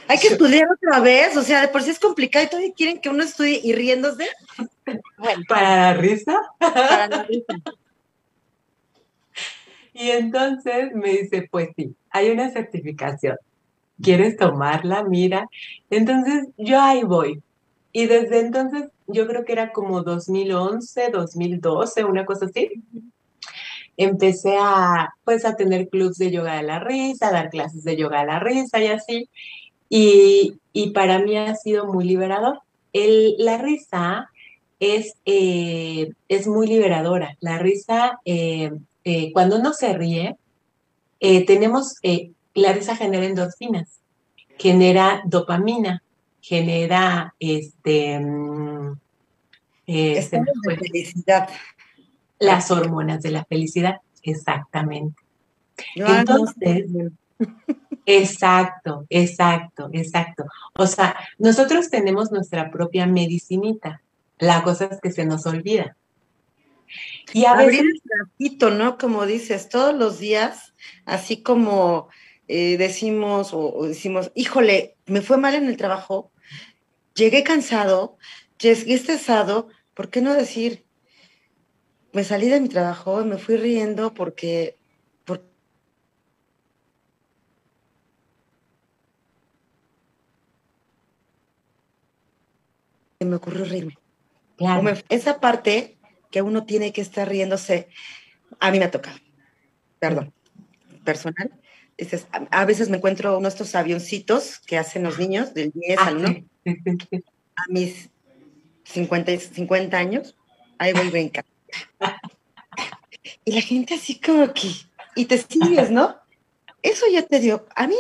[0.07, 3.01] Hay que estudiar otra vez, o sea, de por sí es complicado y todavía quieren
[3.01, 4.29] que uno estudie y riéndose.
[5.17, 6.37] Bueno, ¿Para la risa?
[6.59, 7.55] Para la risa.
[10.01, 13.37] Y entonces me dice, pues sí, hay una certificación.
[14.01, 15.05] ¿Quieres tomarla?
[15.05, 15.47] Mira.
[15.91, 17.43] Entonces yo ahí voy.
[17.93, 22.83] Y desde entonces, yo creo que era como 2011, 2012, una cosa así.
[23.99, 27.97] Empecé a, pues, a tener clubs de yoga de la risa, a dar clases de
[27.97, 29.29] yoga de la risa y así.
[29.91, 32.61] Y, para mí ha sido muy liberador.
[32.95, 34.31] El, la risa
[34.79, 37.37] es, eh, es muy liberadora.
[37.41, 38.71] La risa eh,
[39.05, 40.37] eh, cuando uno se ríe,
[41.21, 44.01] eh, tenemos, eh, la risa genera endorfinas,
[44.59, 46.03] genera dopamina,
[46.41, 48.99] genera este, mm,
[49.87, 51.49] este de felicidad.
[52.39, 55.23] Las hormonas de la felicidad, exactamente.
[55.95, 56.87] Entonces,
[58.07, 60.45] exacto, exacto, exacto.
[60.75, 64.01] O sea, nosotros tenemos nuestra propia medicinita.
[64.39, 65.97] La cosa es que se nos olvida.
[67.33, 68.03] Y a Abrir veces...
[68.39, 68.99] el ¿no?
[68.99, 70.75] Como dices, todos los días,
[71.05, 72.09] así como
[72.49, 76.33] eh, decimos o, decimos, híjole, me fue mal en el trabajo,
[77.15, 78.19] llegué cansado,
[78.59, 80.85] llegué estresado, ¿por qué no decir,
[82.13, 84.77] me salí de mi trabajo, me fui riendo porque,
[85.25, 85.47] porque
[93.21, 93.97] me ocurrió reírme.
[94.57, 94.93] Claro.
[95.09, 96.00] esa parte
[96.31, 97.89] que uno tiene que estar riéndose.
[98.59, 99.19] A mí me ha tocado,
[99.99, 100.33] perdón,
[101.05, 101.51] personal.
[101.97, 105.99] Dices, a, veces me encuentro uno de estos avioncitos que hacen los niños del 10
[105.99, 106.45] al 1.
[107.57, 108.09] A mis
[108.85, 110.37] 50, 50 años,
[110.79, 111.45] ahí voy brincar.
[113.45, 114.71] Y la gente así como que,
[115.15, 116.17] y te sigues, ¿no?
[116.83, 117.97] Eso ya te dio, a mí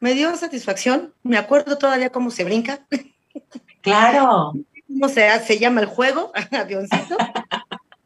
[0.00, 2.86] me dio satisfacción, me acuerdo todavía cómo se brinca.
[3.80, 4.52] Claro.
[4.86, 6.30] ¿Cómo se, se llama el juego?
[6.52, 7.16] Avioncito.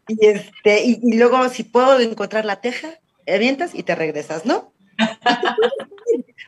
[0.08, 4.72] Y, este, y, luego, si puedo encontrar la teja, avientas y te regresas, ¿no?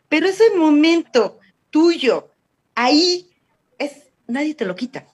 [0.09, 1.39] Pero ese momento
[1.71, 2.31] tuyo,
[2.75, 3.31] ahí,
[3.79, 5.07] es, nadie te lo quita.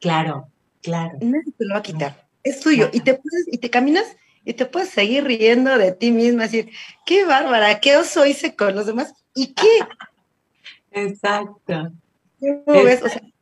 [0.00, 0.48] Claro,
[0.82, 1.18] claro.
[1.20, 2.26] Nadie te lo va a quitar.
[2.44, 2.88] Es tuyo.
[2.92, 4.16] Y te puedes, y te caminas
[4.48, 6.70] y te puedes seguir riendo de ti misma, decir,
[7.04, 9.12] qué bárbara, qué oso hice con los demás.
[9.34, 9.78] ¿Y qué?
[10.92, 11.92] Exacto.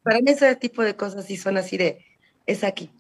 [0.02, 2.04] para mí ese tipo de cosas sí son así de,
[2.46, 2.90] es aquí.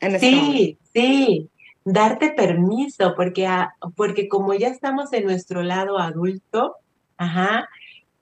[0.00, 1.50] En este sí, Sí,
[1.84, 3.48] darte permiso, porque,
[3.96, 6.76] porque como ya estamos en nuestro lado adulto,
[7.16, 7.68] ajá,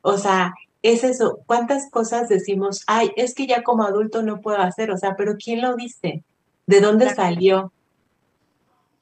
[0.03, 4.59] o sea, es eso, ¿cuántas cosas decimos, ay, es que ya como adulto no puedo
[4.59, 4.91] hacer?
[4.91, 6.23] O sea, pero ¿quién lo dice?
[6.67, 7.73] ¿De dónde salió?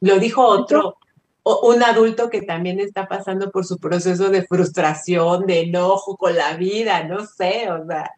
[0.01, 0.99] Lo dijo otro,
[1.43, 6.57] un adulto que también está pasando por su proceso de frustración, de enojo con la
[6.57, 8.13] vida, no sé, o sea,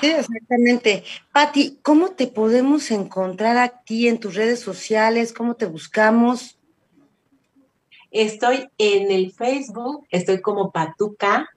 [0.00, 1.04] Sí, exactamente.
[1.32, 5.32] Patti, ¿cómo te podemos encontrar aquí en tus redes sociales?
[5.32, 6.58] ¿Cómo te buscamos?
[8.10, 11.48] Estoy en el Facebook, estoy como Patuca.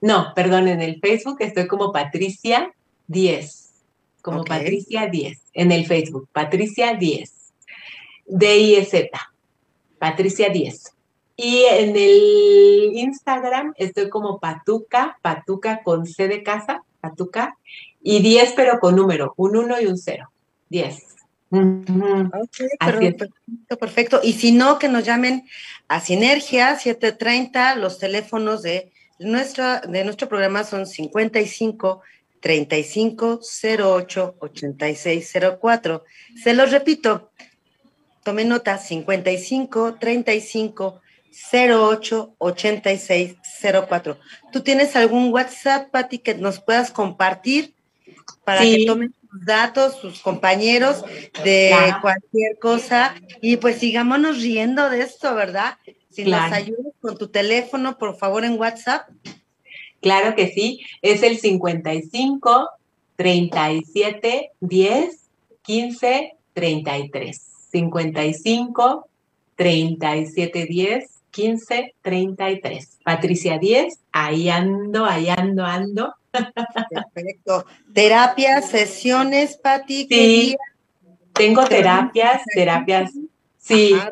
[0.00, 2.72] No, perdón, en el Facebook estoy como Patricia
[3.08, 3.72] 10.
[4.22, 4.44] Como.
[4.44, 5.42] Patricia 10.
[5.52, 7.52] En el Facebook, Patricia 10.
[8.26, 9.08] D-I-E-Z.
[9.98, 10.94] Patricia 10.
[11.36, 17.56] Y en el Instagram estoy como Patuca, Patuca con C de casa, Patuca,
[18.02, 20.30] y 10 pero con número, un 1 y un 0.
[20.68, 21.04] 10.
[21.50, 22.30] Ujú.
[22.32, 23.14] Ok, Así pero es.
[23.14, 24.20] perfecto, perfecto.
[24.22, 25.46] Y si no, que nos llamen
[25.88, 27.74] a Sinergia 730.
[27.76, 32.02] Los teléfonos de, nuestra, de nuestro programa son 55
[32.40, 36.04] 35 08 86 04.
[36.42, 37.30] Se los repito,
[38.22, 41.00] tome nota, 55 35
[41.52, 43.36] 08 86
[43.88, 44.18] 04.
[44.52, 47.74] ¿Tú tienes algún WhatsApp, Pati, que nos puedas compartir
[48.44, 48.78] para Sí.
[48.78, 51.04] que tomen tus datos, sus compañeros,
[51.44, 51.98] de Claro.
[52.00, 53.14] cualquier cosa?
[53.42, 55.78] Y pues sigámonos riendo de esto, ¿verdad?
[56.10, 56.44] Si Claro.
[56.44, 59.08] nos ayudas con tu teléfono, por favor, en WhatsApp.
[60.00, 62.70] Claro que sí, es el 55
[63.16, 65.28] 37 10
[65.62, 67.42] 15 33.
[67.70, 69.08] 55
[69.56, 70.66] 37
[71.34, 72.98] 10 15 33.
[73.04, 76.14] Patricia 10, ahí ando, ahí ando, ando.
[76.90, 77.64] Perfecto.
[77.92, 80.06] Terapias, sesiones, Pati.
[80.06, 80.56] ¿qué Sí,
[81.32, 83.12] tengo terapias, terapias.
[83.56, 84.10] Sí, Ajá.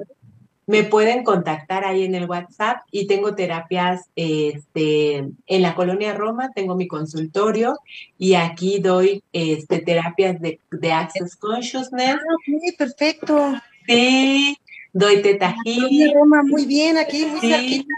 [0.67, 6.51] me pueden contactar ahí en el WhatsApp y tengo terapias este, en la colonia Roma,
[6.55, 7.79] tengo mi consultorio
[8.19, 12.17] y aquí doy este, terapias de, de Access Consciousness.
[12.17, 13.55] Ah, perfecto.
[13.87, 14.59] Sí,
[14.97, 16.15] doy teta healing.
[16.15, 17.95] Roma, muy bien, aquí, muy Sí, cerquita.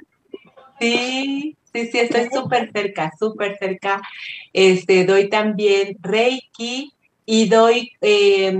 [0.80, 4.02] sí, sí, sí, estoy súper cerca, súper cerca.
[4.52, 6.92] Este, doy también Reiki
[7.24, 8.56] y doy, eh,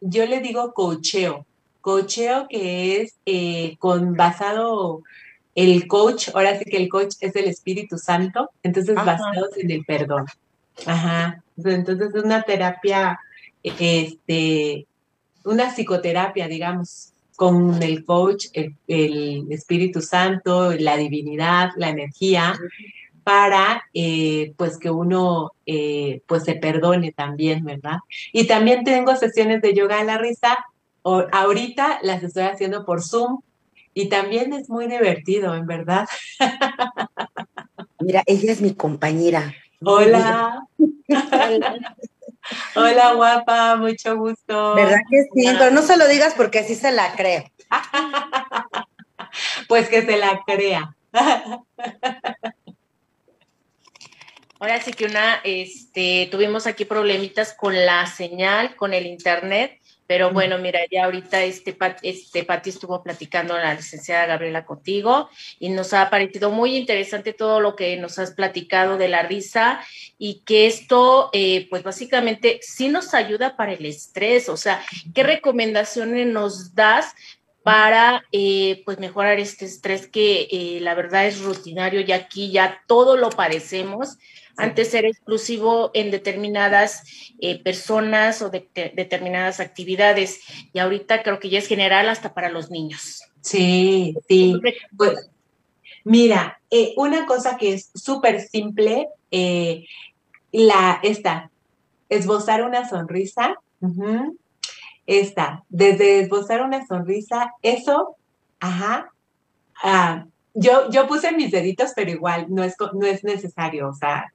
[0.00, 1.46] yo le digo coacheo.
[1.80, 5.02] Coacheo que es eh, con basado
[5.54, 9.12] el coach, ahora sí que el coach es el Espíritu Santo, entonces Ajá.
[9.12, 10.26] basados en el perdón.
[10.84, 11.42] Ajá.
[11.56, 13.18] Entonces es una terapia,
[13.62, 14.86] este,
[15.44, 22.58] una psicoterapia, digamos, con el coach, el, el Espíritu Santo, la divinidad, la energía,
[23.22, 27.98] para eh, pues que uno eh, pues se perdone también, ¿verdad?
[28.32, 30.58] Y también tengo sesiones de yoga a la risa,
[31.02, 33.42] o, ahorita las estoy haciendo por Zoom
[33.94, 36.08] y también es muy divertido, en verdad.
[38.00, 39.54] Mira, ella es mi compañera.
[39.84, 41.94] Hola, Hola.
[42.78, 44.74] hola guapa, mucho gusto.
[44.74, 45.46] ¿Verdad que sí?
[45.58, 47.44] Pero no se lo digas porque así se la creo.
[49.68, 50.96] Pues que se la crea.
[54.60, 60.32] Ahora sí que una, este, tuvimos aquí problemitas con la señal, con el internet, pero
[60.32, 65.28] bueno, mira, ya ahorita este, este Pati estuvo platicando la licenciada Gabriela contigo
[65.60, 69.80] y nos ha parecido muy interesante todo lo que nos has platicado de la risa
[70.16, 74.82] y que esto, eh, pues básicamente sí nos ayuda para el estrés, o sea,
[75.14, 77.14] ¿qué recomendaciones nos das
[77.62, 82.82] para eh, pues mejorar este estrés que eh, la verdad es rutinario y aquí ya
[82.86, 84.16] todo lo padecemos?
[84.58, 87.02] Antes era exclusivo en determinadas
[87.40, 90.40] eh, personas o de, de- determinadas actividades
[90.72, 93.22] y ahorita creo que ya es general hasta para los niños.
[93.40, 94.60] Sí, sí.
[94.96, 95.30] Pues,
[96.04, 99.84] mira, eh, una cosa que es súper simple, eh,
[100.52, 101.50] la, esta,
[102.08, 103.56] esbozar una sonrisa.
[105.06, 108.16] Esta, desde esbozar una sonrisa, eso,
[108.60, 109.10] ajá.
[109.82, 114.32] ah, yo, yo puse mis deditos, pero igual no es, no es necesario, o sea,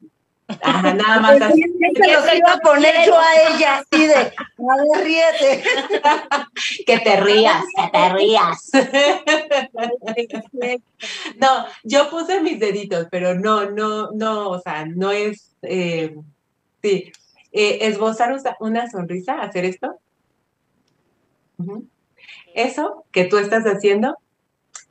[0.47, 1.63] ajá, nada más Pues, así.
[1.63, 5.63] sí, se los iba a poner yo a ella así de, a ver, ríete.
[6.85, 8.71] Que te rías, que te rías.
[11.37, 16.15] No, yo puse mis deditos, pero no, no, no, o sea, no es, eh,
[16.81, 17.11] sí,
[17.51, 19.99] eh, esbozar una sonrisa, hacer esto.
[22.55, 24.17] Eso que tú estás haciendo,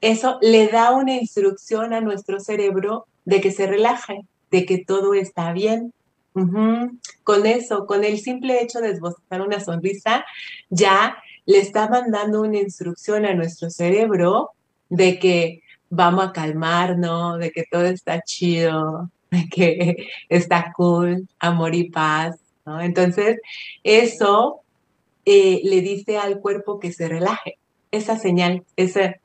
[0.01, 4.20] eso le da una instrucción a nuestro cerebro de que se relaje,
[4.53, 5.93] de que todo está bien.
[7.25, 10.25] Con eso, con el simple hecho de esbozar una sonrisa,
[10.71, 14.51] ya le está mandando una instrucción a nuestro cerebro
[14.89, 21.75] de que vamos a calmarnos, de que todo está chido, de que está cool, amor
[21.75, 22.37] y paz.
[22.81, 23.41] Entonces,
[23.83, 24.61] eso
[25.27, 27.59] eh, le dice al cuerpo que se relaje,
[27.91, 29.17] esa señal, esa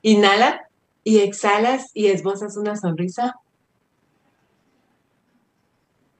[0.00, 0.68] inhala
[1.04, 3.34] y exhalas y esbozas una sonrisa.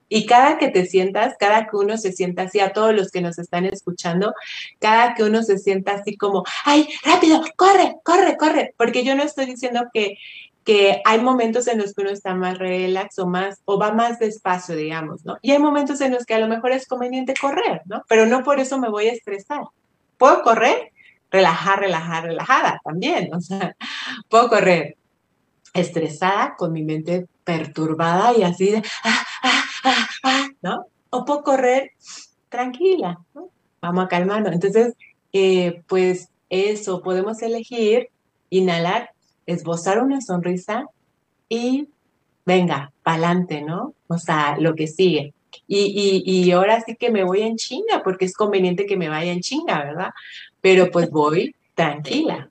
[0.09, 3.21] Y cada que te sientas, cada que uno se sienta así, a todos los que
[3.21, 4.35] nos están escuchando,
[4.79, 9.23] cada que uno se sienta así como, ay, rápido, corre, corre, corre, porque yo no
[9.23, 10.17] estoy diciendo que,
[10.65, 14.19] que hay momentos en los que uno está más relax o más, o va más
[14.19, 15.39] despacio, digamos, ¿no?
[15.43, 18.03] Y hay momentos en los que a lo mejor es conveniente correr, ¿no?
[18.09, 19.63] Pero no por eso me voy a estresar.
[20.17, 20.93] ¿Puedo correr?
[21.31, 23.77] Relajar, relajar, relajada también, o sea,
[24.29, 24.97] puedo correr
[25.75, 29.27] estresada con mi mente perturbada y así de, ah,
[30.62, 30.87] ¿no?
[31.11, 31.93] O puedo correr
[32.49, 33.18] tranquila.
[33.81, 34.53] Vamos a calmarnos.
[34.53, 34.95] Entonces,
[35.33, 38.09] eh, pues eso, podemos elegir,
[38.51, 39.11] inhalar,
[39.47, 40.87] esbozar una sonrisa
[41.49, 41.89] y
[42.45, 43.95] venga, pa'lante, ¿no?
[44.09, 45.35] O sea, lo que sigue.
[45.66, 49.09] Y, y, y ahora sí que me voy en chinga, porque es conveniente que me
[49.09, 50.11] vaya en chinga, ¿verdad?
[50.61, 52.51] Pero pues voy tranquila,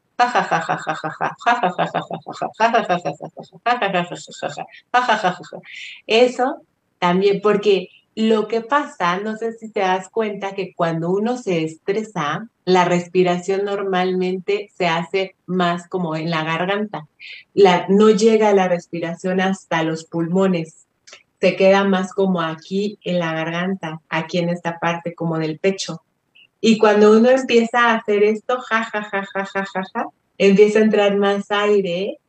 [6.07, 6.61] eso
[6.99, 11.63] también, porque lo que pasa, no sé si te das cuenta que cuando uno se
[11.63, 17.07] estresa, la respiración normalmente se hace más como en la garganta.
[17.53, 20.87] La, no llega la respiración hasta los pulmones,
[21.39, 26.03] se queda más como aquí en la garganta, aquí en esta parte como del pecho.
[26.61, 30.05] Y cuando uno empieza a hacer esto, ja, ja, ja, ja, ja, ja, ja,
[30.37, 32.19] empieza a entrar más aire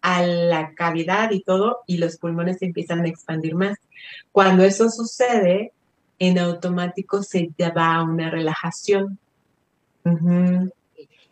[0.00, 3.78] a la cavidad y todo, y los pulmones empiezan a expandir más.
[4.32, 5.72] Cuando eso sucede,
[6.18, 9.18] en automático se va a una relajación.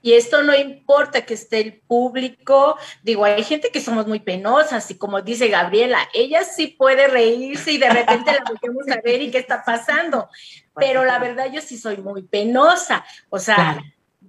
[0.00, 4.90] Y esto no importa que esté el público, digo, hay gente que somos muy penosas
[4.90, 9.22] y como dice Gabriela, ella sí puede reírse y de repente la volvemos a ver
[9.22, 10.28] y qué está pasando,
[10.74, 13.82] pero la verdad yo sí soy muy penosa, o sea,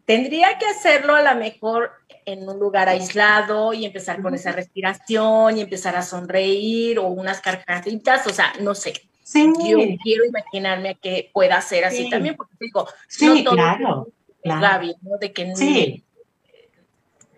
[0.06, 1.92] tendría que hacerlo a lo mejor
[2.26, 7.42] en un lugar aislado y empezar con esa respiración y empezar a sonreír o unas
[7.42, 8.94] carcajitas, o sea, no sé.
[9.24, 9.52] Sí.
[9.66, 14.10] Yo quiero imaginarme que pueda ser así también, porque digo, sí, claro,
[14.42, 14.88] claro.
[15.02, 15.18] ¿no?
[15.18, 16.04] De que sí.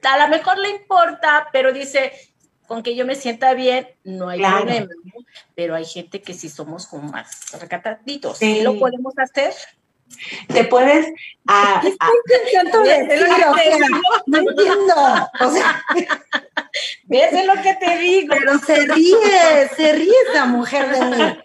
[0.01, 2.11] a lo mejor le importa, pero dice,
[2.67, 4.87] con que yo me sienta bien, no hay problema.
[5.55, 8.37] Pero hay gente que sí somos como más recataditos.
[8.37, 8.61] Sí.
[8.61, 9.53] ¿Lo podemos hacer?
[10.47, 11.07] Te puedes.
[11.47, 11.81] A,
[14.25, 14.95] no entiendo.
[15.39, 15.83] O sea,
[17.05, 18.35] ¿ves lo que te digo?
[18.37, 21.39] Pero se ríe, se ríe esa mujer de mí.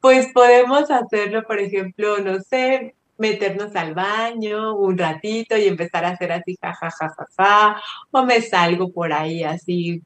[0.00, 6.10] Pues podemos hacerlo, por ejemplo, no sé, meternos al baño un ratito y empezar a
[6.10, 7.76] hacer así, ja,
[8.10, 10.02] o me salgo por ahí así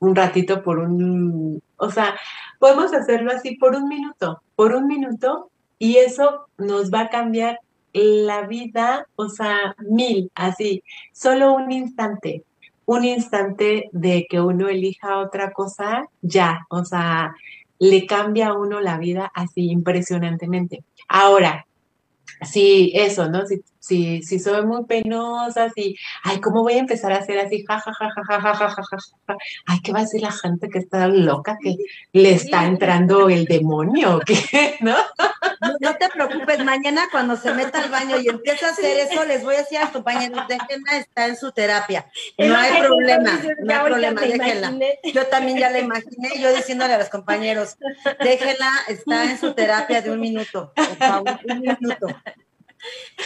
[0.00, 2.16] un ratito por un, o sea,
[2.58, 7.58] podemos hacerlo así por un minuto, por un minuto, y eso nos va a cambiar
[7.92, 10.82] la vida, o sea, mil, así,
[11.12, 12.44] solo un instante,
[12.86, 17.34] un instante de que uno elija otra cosa, ya, o sea,
[17.78, 20.84] le cambia a uno la vida así impresionantemente.
[21.08, 21.66] Ahora,
[22.42, 23.46] sí, eso, ¿no?
[23.46, 27.64] Si, si, si soy muy penosa, si, ay, ¿cómo voy a empezar a hacer así?
[27.66, 28.82] Ja, ja, ja, ja, ja, ja, ja, ja,
[29.26, 31.76] ja, Ay, ¿qué va a decir la gente que está loca, que
[32.12, 34.20] le está entrando el demonio?
[34.24, 34.76] ¿Qué?
[34.80, 34.96] ¿No?
[35.60, 39.42] No, te preocupes, mañana cuando se meta al baño y empiece a hacer eso, les
[39.42, 42.06] voy a decir a tus compañeros, déjenla, está en su terapia.
[42.38, 44.72] No hay problema, no hay problema, déjenla.
[45.12, 47.76] Yo también ya la imaginé, yo diciéndole a los compañeros,
[48.20, 52.06] déjenla, está en su terapia de un minuto, por favor, un minuto.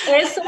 [0.08, 0.42] Eso,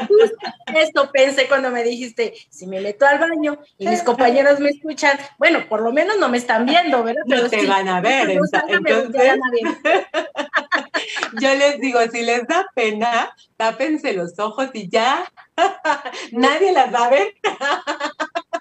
[0.74, 5.18] esto pensé cuando me dijiste, si me meto al baño y mis compañeros me escuchan,
[5.38, 7.22] bueno, por lo menos no me están viendo, ¿verdad?
[7.26, 8.30] no te van a ver.
[8.30, 8.62] Entonces,
[11.40, 13.34] yo les digo, si les da pena,
[13.64, 15.24] tápense los ojos y ya,
[16.32, 17.34] nadie las va a ver.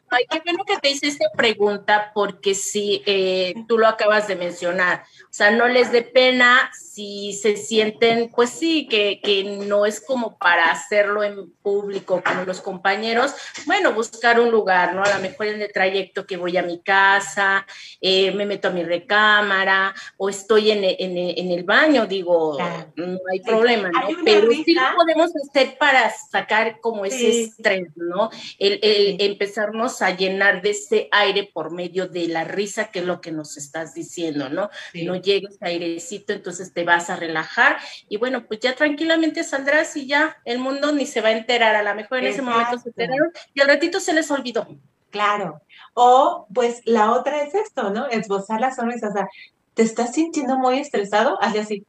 [0.09, 4.35] Ay, qué bueno que te hice esta pregunta, porque sí, eh, tú lo acabas de
[4.35, 5.03] mencionar.
[5.23, 9.99] O sea, no les dé pena si se sienten, pues sí, que, que, no es
[9.99, 13.33] como para hacerlo en público con los compañeros.
[13.65, 15.01] Bueno, buscar un lugar, ¿no?
[15.01, 17.65] A lo mejor en el trayecto que voy a mi casa,
[17.99, 22.59] eh, me meto a mi recámara o estoy en, en, en el baño, digo,
[22.95, 24.01] no hay problema, ¿no?
[24.23, 28.29] Pero sí podemos hacer para sacar como ese estrés, ¿no?
[28.59, 33.05] El, el empezarnos a llenar de ese aire por medio de la risa, que es
[33.05, 34.69] lo que nos estás diciendo, ¿no?
[34.93, 37.77] No llega ese airecito, entonces te vas a relajar
[38.09, 41.75] y bueno, pues ya tranquilamente saldrás y ya el mundo ni se va a enterar,
[41.75, 44.67] a lo mejor en ese momento se enteraron y al ratito se les olvidó.
[45.09, 45.61] Claro.
[45.93, 48.07] O pues la otra es esto, ¿no?
[48.07, 49.27] Esbozar la sonrisa, o sea,
[49.73, 51.37] ¿te estás sintiendo muy estresado?
[51.41, 51.85] Hazle así.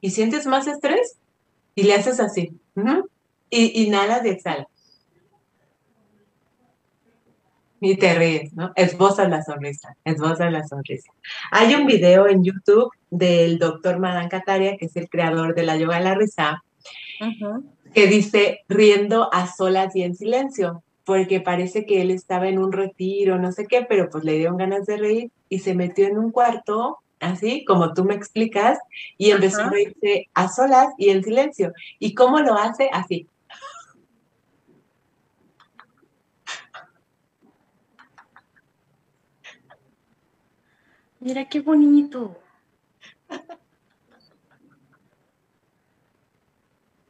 [0.00, 1.18] ¿Y sientes más estrés?
[1.74, 2.52] Y le haces así.
[3.50, 4.66] y, inhalas y exhalas.
[7.82, 8.72] Y te ríes, ¿no?
[8.76, 11.12] Esbozas la sonrisa, esbozas la sonrisa.
[11.50, 15.76] Hay un video en YouTube del doctor Madan Kataria, que es el creador de la
[15.76, 16.62] yoga de la risa,
[17.94, 22.70] que dice riendo a solas y en silencio, porque parece que él estaba en un
[22.70, 26.18] retiro, no sé qué, pero pues le dieron ganas de reír y se metió en
[26.18, 28.78] un cuarto así como tú me explicas,
[29.16, 31.72] y empezó a reírse a solas y en silencio.
[31.98, 32.90] ¿Y cómo lo hace?
[32.92, 33.28] Así.
[41.20, 42.40] Mira qué bonito.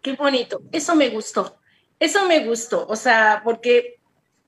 [0.03, 0.63] Qué bonito.
[0.73, 1.59] Eso me gustó.
[2.01, 2.87] Eso me gustó.
[2.89, 4.00] O sea, porque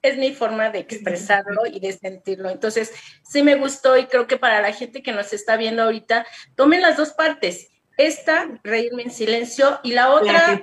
[0.03, 2.51] es mi forma de expresarlo y de sentirlo.
[2.51, 2.93] Entonces,
[3.23, 6.27] sí me gustó y creo que para la gente que nos está viendo ahorita,
[6.57, 7.69] tomen las dos partes.
[7.97, 10.61] Esta, reírme en silencio, y la otra,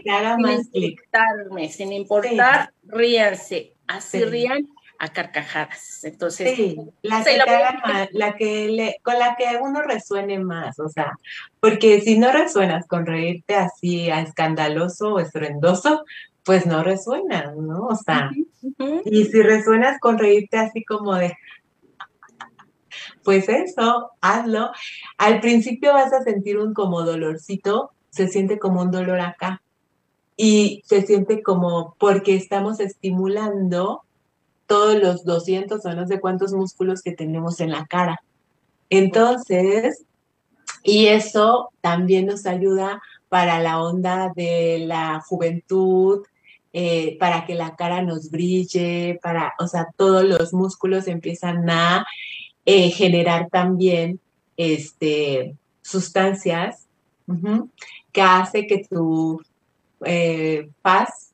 [0.73, 3.75] sin sin importar, ríanse.
[3.87, 4.67] Así rían
[4.99, 6.03] a carcajadas.
[6.03, 11.13] Entonces, sí, la que, la que le, con la que uno resuene más, o sea,
[11.61, 16.03] porque si no resuenas con reírte así a escandaloso o estruendoso,
[16.50, 17.86] pues no resuena, ¿no?
[17.86, 18.32] O sea,
[19.06, 21.38] y si resuenas con reírte así como de,
[23.24, 24.72] pues eso, hazlo.
[25.20, 29.62] Al principio vas a sentir un como dolorcito, se siente como un dolor acá.
[30.38, 34.02] Y se siente como porque estamos estimulando
[34.66, 38.24] todos los 200 o no sé cuántos músculos que tenemos en la cara.
[38.89, 40.04] Entonces,
[40.82, 46.26] y eso también nos ayuda para la onda de la juventud,
[46.72, 52.05] eh, para que la cara nos brille, para, o sea, todos los músculos empiezan a
[52.65, 54.20] eh, generar también
[54.55, 56.86] este, sustancias
[58.11, 59.41] que hace que tu
[60.05, 61.32] eh, paz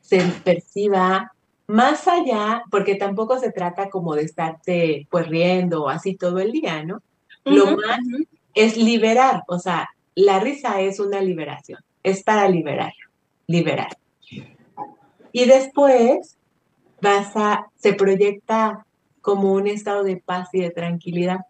[0.00, 1.32] se perciba
[1.66, 6.84] más allá, porque tampoco se trata como de estarte pues riendo así todo el día,
[6.84, 7.02] ¿no?
[7.44, 7.98] Lo más
[8.54, 12.92] es liberar, o sea, la risa es una liberación, es para liberar,
[13.46, 13.96] liberar.
[15.36, 16.38] Y después
[17.02, 18.86] vas a, se proyecta
[19.20, 21.40] como un estado de paz y de tranquilidad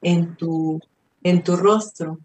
[0.00, 0.80] en tu,
[1.22, 2.18] en tu rostro.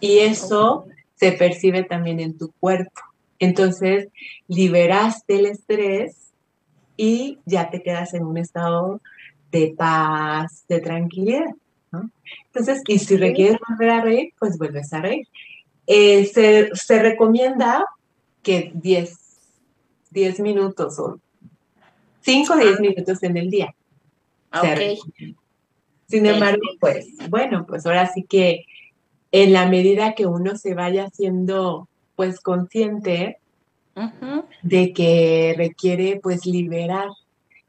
[0.00, 3.02] Y eso se percibe también en tu cuerpo.
[3.38, 4.08] Entonces,
[4.48, 6.32] liberaste el estrés
[6.96, 9.00] y ya te quedas en un estado
[9.52, 11.54] de paz, de tranquilidad.
[12.46, 15.28] Entonces, y si requieres volver a reír, pues vuelves a reír.
[15.86, 17.84] Eh, se, se, recomienda
[18.42, 19.23] que 10
[20.14, 21.18] 10 minutos o
[22.22, 23.74] 5 o 10 minutos en el día.
[24.50, 24.62] Ah,
[26.06, 28.64] Sin embargo, pues bueno, pues ahora sí que
[29.32, 33.38] en la medida que uno se vaya siendo pues consciente
[34.62, 37.08] de que requiere pues liberar,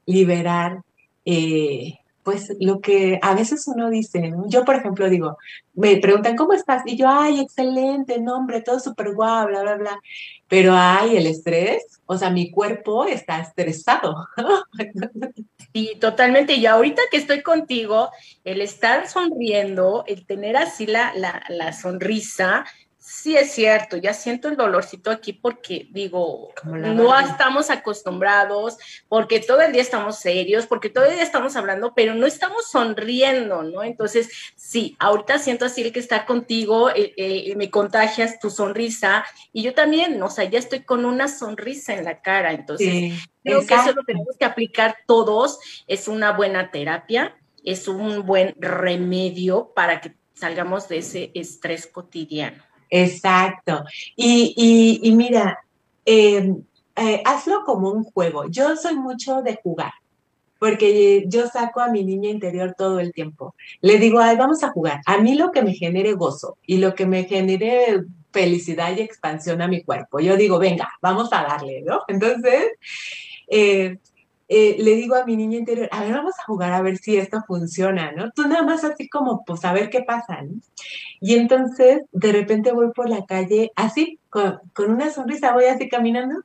[0.06, 0.82] liberar
[1.24, 5.38] eh, pues lo que a veces uno dice, yo por ejemplo digo,
[5.74, 6.82] me preguntan, ¿cómo estás?
[6.84, 10.00] Y yo, ay, excelente, nombre, todo súper guau, bla, bla, bla.
[10.48, 14.26] Pero ay, el estrés, o sea, mi cuerpo está estresado.
[15.72, 16.54] Sí, totalmente.
[16.54, 18.08] Y ahorita que estoy contigo,
[18.44, 22.64] el estar sonriendo, el tener así la, la, la sonrisa,
[23.08, 28.78] Sí, es cierto, ya siento el dolorcito aquí porque digo, no estamos acostumbrados,
[29.08, 32.68] porque todo el día estamos serios, porque todo el día estamos hablando, pero no estamos
[32.68, 33.84] sonriendo, ¿no?
[33.84, 39.24] Entonces, sí, ahorita siento así el que está contigo, eh, eh, me contagias tu sonrisa
[39.52, 43.12] y yo también, o sea, ya estoy con una sonrisa en la cara, entonces
[43.44, 48.56] creo que eso lo tenemos que aplicar todos, es una buena terapia, es un buen
[48.58, 52.65] remedio para que salgamos de ese estrés cotidiano.
[52.90, 53.84] Exacto.
[54.14, 55.58] Y, y, mira,
[56.04, 56.62] em,
[56.96, 58.48] eh, hazlo como un juego.
[58.48, 59.92] Yo soy mucho de jugar,
[60.58, 63.54] porque yo saco a mi niña interior todo el tiempo.
[63.80, 65.00] Le digo, Ay, vamos a jugar.
[65.06, 69.62] A mí lo que me genere gozo y lo que me genere felicidad y expansión
[69.62, 70.20] a mi cuerpo.
[70.20, 72.02] Yo digo, venga, vamos a darle, ¿no?
[72.06, 72.72] Entonces,
[73.48, 73.98] eh,
[74.48, 77.16] eh, le digo a mi niña interior, a ver, vamos a jugar a ver si
[77.16, 78.30] esto funciona, ¿no?
[78.30, 80.60] Tú nada más así como, pues a ver qué pasa, ¿no?
[81.20, 86.42] Y entonces, de repente voy por la calle así, con, una sonrisa, voy así caminando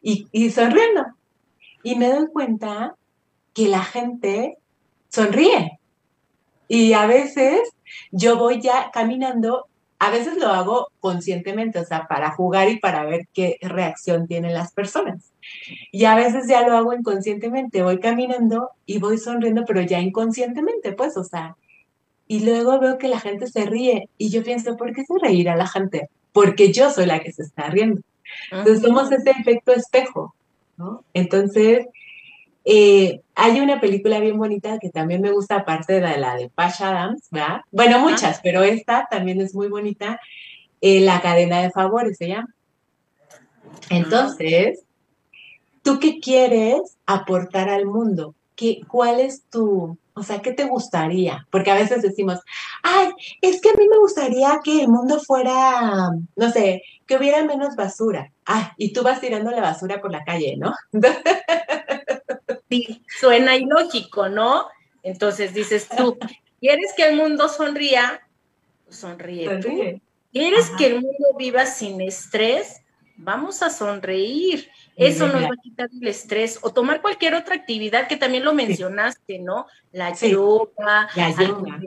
[0.00, 1.04] y, y sonriendo.
[1.82, 2.96] y me doy cuenta
[3.52, 4.58] que la gente
[5.08, 5.78] sonríe.
[6.66, 7.60] Y a veces
[8.10, 9.66] yo voy ya caminando,
[10.04, 14.52] a veces lo hago conscientemente, o sea, para jugar y para ver qué reacción tienen
[14.52, 15.32] las personas.
[15.90, 20.92] Y a veces ya lo hago inconscientemente, voy caminando y voy sonriendo, pero ya inconscientemente,
[20.92, 21.56] pues, o sea,
[22.28, 25.56] y luego veo que la gente se ríe y yo pienso, ¿por qué se reirá
[25.56, 26.10] la gente?
[26.32, 28.02] Porque yo soy la que se está riendo.
[28.50, 30.34] Entonces somos ese efecto espejo,
[30.76, 31.02] ¿no?
[31.14, 31.86] Entonces,
[32.64, 36.82] eh, hay una película bien bonita que también me gusta, aparte de la de Pash
[36.82, 37.60] Adams, ¿verdad?
[37.70, 40.18] Bueno, muchas, pero esta también es muy bonita.
[40.80, 42.54] Eh, la cadena de favores se llama.
[43.90, 44.80] Entonces,
[45.82, 48.34] ¿tú qué quieres aportar al mundo?
[48.56, 51.46] ¿Qué, ¿Cuál es tu, o sea, qué te gustaría?
[51.50, 52.40] Porque a veces decimos,
[52.82, 53.08] ay,
[53.42, 57.76] es que a mí me gustaría que el mundo fuera, no sé, que hubiera menos
[57.76, 58.32] basura.
[58.46, 60.72] Ah, y tú vas tirando la basura por la calle, ¿no?
[62.74, 64.68] Sí, suena ilógico, ¿no?
[65.02, 66.18] Entonces dices tú,
[66.60, 68.26] ¿quieres que el mundo sonría?
[68.84, 70.00] Pues sonríe, tú.
[70.32, 72.82] ¿Quieres que el mundo viva sin estrés?
[73.16, 74.68] Vamos a sonreír.
[74.96, 78.54] Eso nos va a quitar el estrés o tomar cualquier otra actividad que también lo
[78.54, 79.66] mencionaste, ¿no?
[79.92, 81.80] La yoga, la yoga,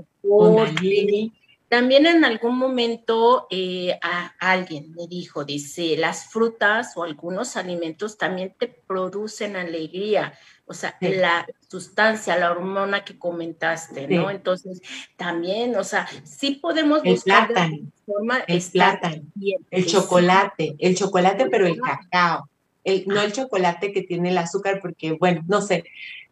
[1.69, 8.17] también en algún momento eh, a alguien me dijo, dice, las frutas o algunos alimentos
[8.17, 10.33] también te producen alegría,
[10.67, 14.29] o sea, la sustancia, la hormona que comentaste, ¿no?
[14.29, 14.81] Entonces,
[15.15, 19.23] también, o sea, sí podemos el buscar plátano, forma el plátano,
[19.71, 22.49] el chocolate, el chocolate, pero el cacao,
[22.83, 25.85] el, no el chocolate que tiene el azúcar, porque, bueno, no sé,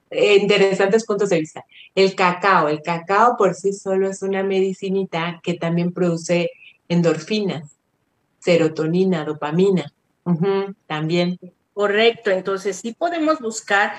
[0.10, 1.66] eh, interesantes puntos de vista.
[1.96, 6.52] El cacao, el cacao por sí solo es una medicinita que también produce
[6.90, 7.78] endorfinas,
[8.40, 9.94] serotonina, dopamina,
[10.88, 11.40] también.
[11.74, 13.94] Correcto, entonces sí podemos buscar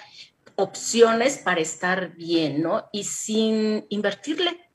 [0.57, 2.89] opciones para estar bien, ¿no?
[2.93, 4.69] Y sin invertirle.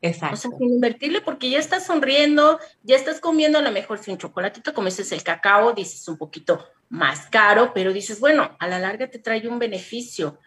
[0.00, 0.34] Exacto.
[0.34, 4.18] O sea, sin invertirle porque ya estás sonriendo, ya estás comiendo a lo mejor sin
[4.18, 8.78] chocolatito, como dices el cacao, dices un poquito más caro, pero dices, bueno, a la
[8.78, 10.38] larga te trae un beneficio.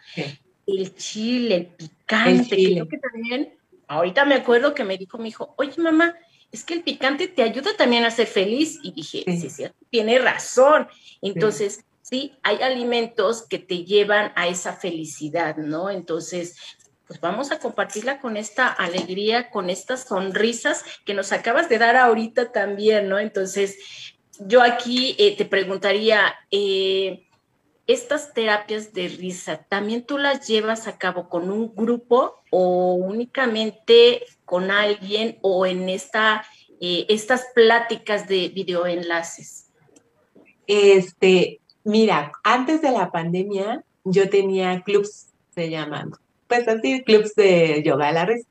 [0.65, 3.57] El chile, el picante, creo que también,
[3.88, 6.15] ahorita me acuerdo que me dijo mi hijo, oye mamá,
[6.51, 8.80] es que el picante te ayuda también a ser feliz.
[8.84, 10.88] Y dije, sí, sí, tiene razón.
[11.21, 11.84] Entonces, sí.
[12.43, 15.89] Hay alimentos que te llevan a esa felicidad, ¿no?
[15.89, 16.55] Entonces,
[17.08, 21.95] pues vamos a compartirla con esta alegría, con estas sonrisas que nos acabas de dar
[21.95, 23.18] ahorita también, ¿no?
[23.20, 23.78] Entonces,
[24.39, 27.28] yo aquí eh, te preguntaría, eh,
[27.88, 34.26] estas terapias de risa, ¿también tú las llevas a cabo con un grupo o únicamente
[34.43, 36.45] con alguien o en esta,
[36.82, 39.72] eh, estas pláticas de videoenlaces?
[40.68, 46.12] Este, mira, antes de la pandemia yo tenía clubs, se llaman,
[46.48, 48.48] pues así, clubs de yoga a la risa.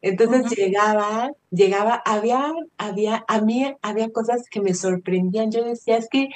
[0.00, 5.50] Entonces llegaba, llegaba, había, había, a mí había cosas que me sorprendían.
[5.50, 6.28] Yo decía, es que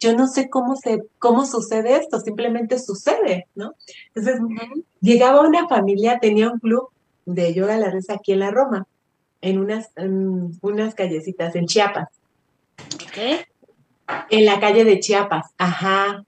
[0.00, 3.74] yo no sé cómo se, cómo sucede esto, simplemente sucede, ¿no?
[4.14, 4.40] Entonces,
[5.00, 6.88] llegaba una familia, tenía un club
[7.24, 8.86] de yoga a la risa aquí en la Roma,
[9.42, 9.90] en unas,
[10.60, 12.08] unas callecitas, en Chiapas.
[13.14, 13.46] ¿Qué?
[14.30, 16.24] En la calle de Chiapas, ajá.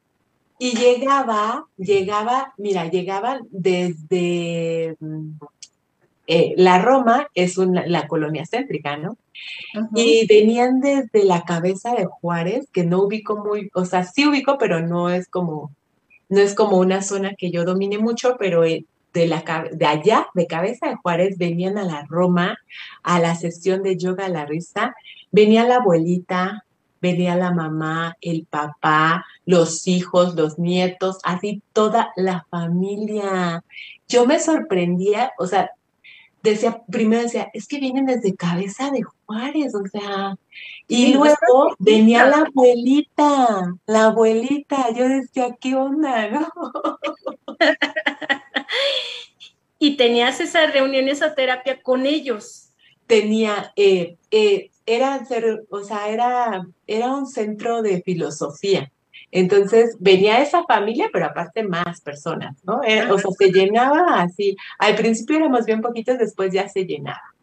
[0.58, 4.96] Y llegaba, llegaba, mira, llegaban desde
[6.26, 9.16] eh, la Roma es una, la colonia céntrica, ¿no?
[9.94, 14.58] Y venían desde la cabeza de Juárez, que no ubico muy, o sea, sí ubico,
[14.58, 15.70] pero no es como,
[16.28, 20.26] no es como una zona que yo domine mucho, pero eh, de, la, de allá,
[20.34, 22.58] de cabeza de Juárez, venían a la Roma,
[23.04, 24.94] a la sesión de yoga a la risa,
[25.30, 26.64] venía la abuelita,
[27.06, 33.62] venía la mamá, el papá, los hijos, los nietos, así toda la familia.
[34.08, 35.70] Yo me sorprendía, o sea,
[36.42, 40.36] decía, primero decía, es que vienen desde cabeza de Juárez, o sea,
[40.88, 46.48] y luego venía la abuelita, la abuelita, yo decía, ¿qué onda, no?
[49.78, 52.70] y tenías esa reunión, esa terapia con ellos.
[53.06, 55.26] Tenía, eh, eh, era,
[55.70, 58.90] o sea, era, era un centro de filosofía.
[59.32, 62.80] Entonces venía esa familia, pero aparte más personas, ¿no?
[62.84, 64.56] Eh, o sea, se llenaba así.
[64.78, 67.34] Al principio éramos bien poquitos, después ya se llenaba.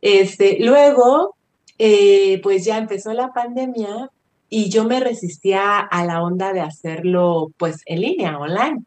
[0.00, 1.36] Este, luego,
[1.78, 4.10] eh, pues ya empezó la pandemia
[4.48, 8.82] y yo me resistía a la onda de hacerlo, pues, en línea, online.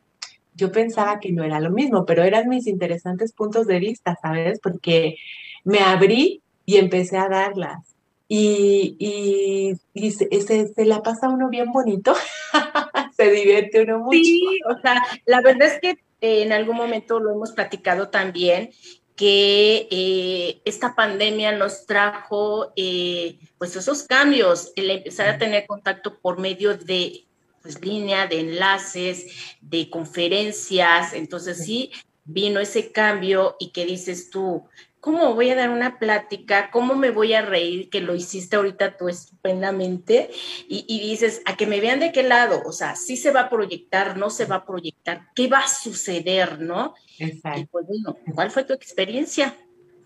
[0.55, 4.59] Yo pensaba que no era lo mismo, pero eran mis interesantes puntos de vista, ¿sabes?
[4.61, 5.15] Porque
[5.63, 7.95] me abrí y empecé a darlas
[8.27, 12.15] y, y, se, se, la pasa uno bien bonito,
[13.17, 14.17] se divierte uno mucho.
[14.17, 15.89] Sí, o sea, la verdad es que
[16.21, 18.71] eh, en algún momento lo hemos platicado también,
[19.15, 26.19] que eh, esta pandemia nos trajo eh, pues esos cambios, el empezar a tener contacto
[26.19, 27.25] por medio de
[27.61, 31.91] pues, línea, de enlaces, de conferencias, entonces sí
[32.25, 34.65] vino ese cambio y que dices tú,
[35.05, 36.71] ¿cómo voy a dar una plática?
[36.71, 37.91] ¿Cómo me voy a reír?
[37.91, 40.31] Que lo hiciste ahorita tú estupendamente.
[40.67, 43.49] Y, dices, a que me vean de qué lado, o sea, sí se va a
[43.49, 46.95] proyectar, no se va a proyectar, ¿qué va a suceder, no?
[47.19, 47.59] Exacto.
[47.59, 49.55] Y pues bueno, ¿cuál fue tu experiencia?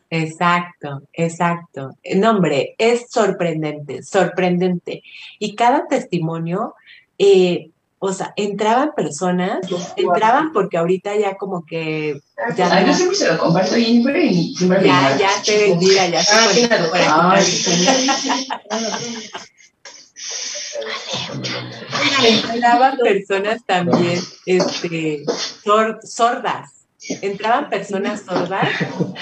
[0.10, 1.96] Exacto, exacto.
[2.18, 5.02] No, hombre, es sorprendente, sorprendente.
[5.40, 6.76] Y cada testimonio
[7.18, 7.70] eh,
[8.00, 9.60] o sea, entraban personas,
[9.98, 12.22] entraban porque ahorita ya como que...
[12.56, 16.34] Ya Ay, yo siempre se lo comparto y siempre Ya, ya te bendiga, ya se
[17.10, 17.40] ah,
[22.24, 25.26] Entraban personas también este,
[26.04, 26.79] sordas
[27.22, 28.70] entraban personas sordas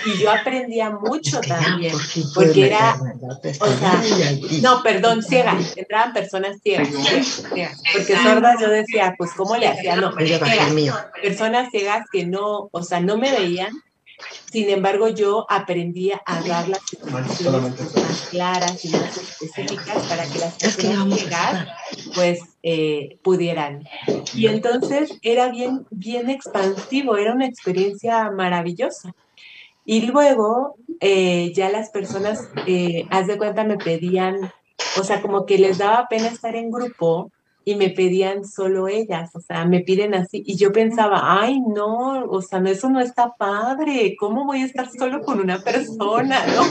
[0.05, 1.95] y yo aprendía mucho también,
[2.33, 2.95] porque era,
[3.59, 4.01] o sea,
[4.61, 6.89] no, perdón, ciegas, entraban personas ciegas,
[7.93, 9.95] porque sordas yo decía, pues, ¿cómo le hacía?
[9.95, 10.13] No,
[11.21, 13.71] personas ciegas que no, o sea, no me veían,
[14.51, 20.39] sin embargo, yo aprendí a dar las informaciones más claras y más específicas para que
[20.39, 21.68] las personas ciegas,
[22.15, 23.88] pues, eh, pudieran.
[24.34, 29.13] Y entonces era bien, bien expansivo, era una experiencia maravillosa.
[29.86, 34.51] Y luego eh, ya las personas, eh, haz de cuenta, me pedían,
[34.99, 37.32] o sea, como que les daba pena estar en grupo
[37.68, 40.41] y me pedían solo ellas, o sea, me piden así.
[40.45, 44.65] Y yo pensaba, ay, no, o sea, no, eso no está padre, ¿cómo voy a
[44.65, 46.45] estar solo con una persona?
[46.55, 46.61] ¿no?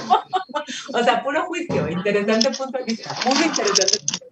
[0.98, 4.24] o sea, puro juicio, interesante punto de vista, muy interesante.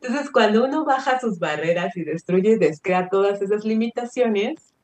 [0.00, 4.74] Entonces, cuando uno baja sus barreras y destruye y descrea todas esas limitaciones,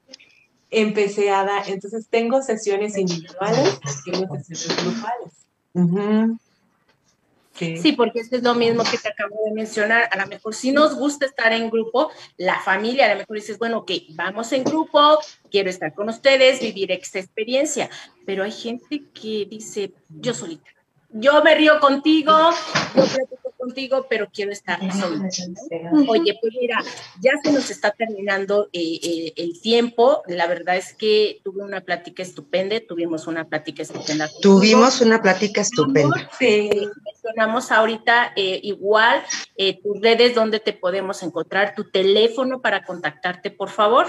[0.71, 6.44] empecé a dar, entonces tengo sesiones individuales, tengo sesiones grupales.
[7.55, 7.93] Sí.
[7.93, 10.09] porque eso es lo mismo que te acabo de mencionar.
[10.11, 13.59] A lo mejor si nos gusta estar en grupo, la familia, a lo mejor dices,
[13.59, 15.19] bueno, ok, vamos en grupo,
[15.51, 17.89] quiero estar con ustedes, vivir esta experiencia.
[18.27, 20.71] Pero hay gente que dice, yo solita.
[21.11, 22.33] Yo me río contigo,
[22.97, 25.27] yo platico contigo, pero quiero estar solita.
[26.09, 26.83] Oye, pues mira,
[27.21, 30.23] ya se nos está terminando eh, eh, el tiempo.
[30.27, 34.29] La verdad es que tuve una plática estupenda, tuvimos una plática estupenda.
[34.43, 36.31] Tuvimos una plática estupenda.
[36.39, 36.71] Sí,
[37.05, 39.23] mencionamos ahorita eh, igual
[39.83, 44.07] tus redes donde te podemos encontrar, tu teléfono para contactarte, por favor.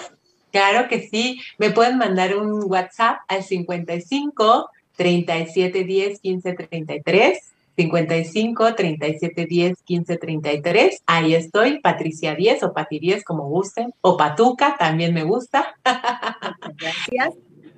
[0.51, 8.76] Claro que sí, me pueden mandar un WhatsApp al 55 37 10 15 33 55
[8.76, 11.03] 37 10 15 33.
[11.05, 15.76] Ahí estoy, Patricia 10 o Pati 10, como gusten, o Patuca, también me gusta.
[16.78, 17.36] Gracias.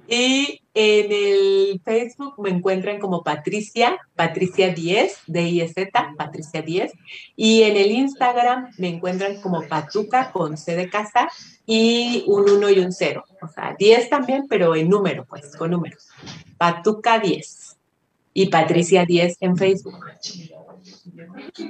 [0.09, 6.93] Y en el Facebook me encuentran como Patricia, Patricia 10, D-I-Z, Patricia 10.
[7.35, 11.27] Y en el Instagram me encuentran como Patuca con C de casa
[11.65, 13.25] y un 1 y un 0.
[13.41, 16.07] O sea, 10 también, pero en número, pues, con números.
[16.57, 17.66] Patuca 10
[18.37, 19.99] y Patricia 10 en Facebook.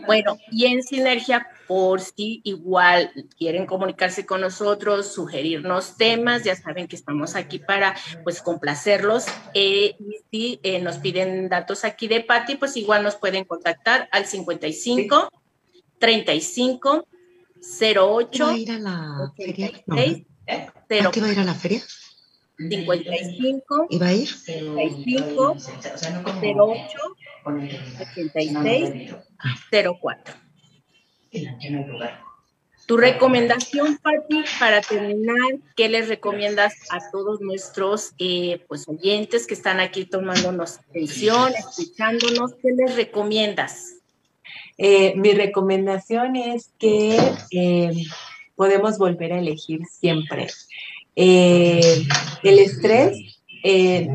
[0.05, 6.89] Bueno, y en Sinergia, por si igual quieren comunicarse con nosotros, sugerirnos temas, ya saben
[6.89, 7.95] que estamos aquí para
[8.25, 9.27] pues complacerlos.
[9.53, 14.09] Eh, y si eh, nos piden datos aquí de Patti, pues igual nos pueden contactar
[14.11, 15.29] al 55
[15.99, 17.07] 35
[17.81, 19.67] 08 ¿Va a ir a la feria?
[19.67, 21.81] ¿A qué va a ir a la feria?
[22.57, 24.29] 55 ¿Y va a ir?
[24.43, 25.57] 35
[26.43, 26.99] 08
[27.45, 29.15] 86
[30.01, 30.47] 04.
[32.87, 35.35] Tu recomendación, Pati, para terminar,
[35.75, 42.53] ¿qué les recomiendas a todos nuestros eh, pues, oyentes que están aquí tomándonos atención, escuchándonos?
[42.61, 43.95] ¿Qué les recomiendas?
[44.77, 47.19] Eh, mi recomendación es que
[47.51, 47.91] eh,
[48.55, 50.47] podemos volver a elegir siempre.
[51.19, 52.03] Eh,
[52.43, 54.07] el estrés, eh,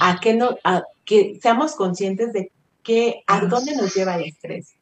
[0.00, 2.50] a que no, a que seamos conscientes de
[2.82, 4.74] que a dónde nos lleva el estrés.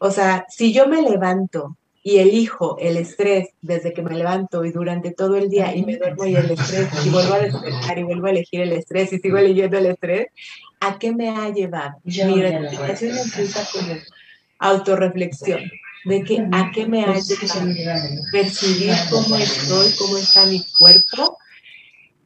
[0.00, 4.72] O sea, si yo me levanto y elijo el estrés desde que me levanto y
[4.72, 8.02] durante todo el día y me duermo y el estrés y vuelvo a despertar y
[8.02, 10.26] vuelvo a elegir el estrés y sigo eligiendo el estrés,
[10.80, 11.94] ¿a qué me ha llevado?
[12.02, 13.94] Mi recomendación empieza como
[14.58, 15.60] autorreflexión
[16.04, 17.36] de que a qué me hace
[18.32, 21.38] percibir cómo estoy, cómo está mi cuerpo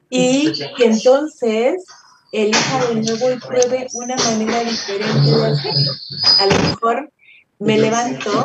[0.08, 1.84] y que entonces
[2.32, 5.92] elija de nuevo y pruebe una manera diferente de hacerlo.
[6.40, 7.12] A lo mejor
[7.58, 8.44] me levanto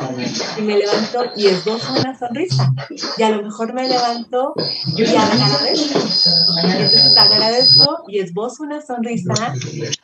[0.58, 2.72] y me levanto y esbozo una sonrisa.
[3.18, 4.54] Y a lo mejor me levanto
[4.96, 6.00] y agradezco.
[6.64, 9.54] Y entonces agradezco y esbozo una sonrisa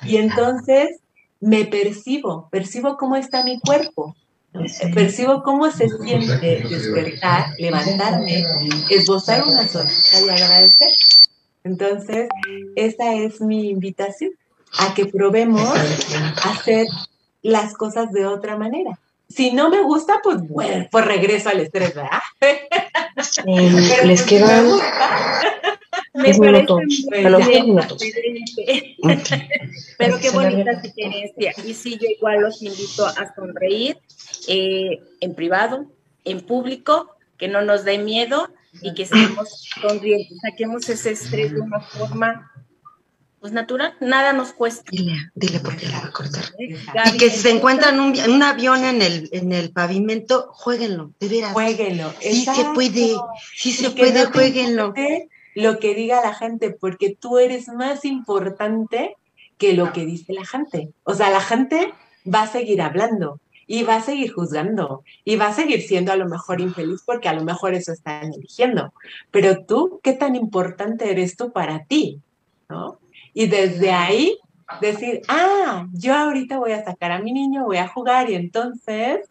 [0.04, 1.00] y entonces
[1.40, 4.16] me percibo, percibo cómo está mi cuerpo.
[4.94, 8.44] Percibo cómo se siente despertar, levantarme,
[8.90, 10.90] esbozar una sonrisa y agradecer.
[11.64, 12.30] Entonces,
[12.76, 14.32] esa es mi invitación,
[14.80, 15.70] a que probemos
[16.44, 16.88] hacer
[17.42, 19.00] las cosas de otra manera.
[19.30, 22.22] Si no me gusta, pues bueno, pues regreso al estrés, ¿verdad?
[24.06, 24.66] les quedan
[26.14, 26.82] Me 10 minutos.
[27.10, 28.00] parece A los muy 10 minutos.
[28.00, 28.96] diferente.
[29.98, 31.54] Pero qué bonita sugerencia.
[31.66, 33.98] Y sí, yo igual los invito a sonreír
[34.48, 35.86] eh, en privado,
[36.24, 38.50] en público, que no nos dé miedo
[38.82, 40.38] y que estemos sonrientes.
[40.42, 42.52] Saquemos ese estrés de una forma
[43.40, 43.96] pues natural.
[44.00, 44.84] Nada nos cuesta.
[44.92, 46.44] Dile, dile por qué la va a cortar.
[46.94, 51.12] Gaby, Y que si se encuentran un, un avión en el, en el pavimento, jueguenlo,
[51.20, 51.54] de veras.
[51.54, 52.12] Jueguenlo.
[52.20, 52.74] Sí se Exacto.
[52.74, 53.16] puede,
[53.56, 54.94] sí se puede, no jueguenlo.
[55.56, 59.16] Lo que diga la gente, porque tú eres más importante
[59.58, 60.90] que lo que dice la gente.
[61.04, 61.94] O sea, la gente
[62.32, 66.16] va a seguir hablando y va a seguir juzgando y va a seguir siendo a
[66.16, 68.94] lo mejor infeliz porque a lo mejor eso están eligiendo.
[69.30, 72.22] Pero tú, ¿qué tan importante eres tú para ti?
[72.70, 73.00] ¿No?
[73.34, 74.38] Y desde ahí
[74.82, 79.30] decir, ah, yo ahorita voy a sacar a mi niño, voy a jugar y entonces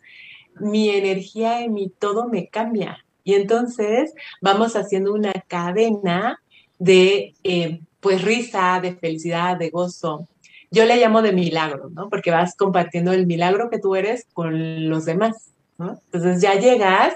[0.61, 3.05] mi energía y mi todo me cambia.
[3.25, 6.41] Y entonces vamos haciendo una cadena
[6.79, 10.29] de eh, pues risa, de felicidad, de gozo.
[10.71, 12.09] Yo le llamo de milagro, ¿no?
[12.09, 15.37] Porque vas compartiendo el milagro que tú eres con los demás,
[15.79, 16.01] ¿no?
[16.13, 17.15] Entonces ya llegas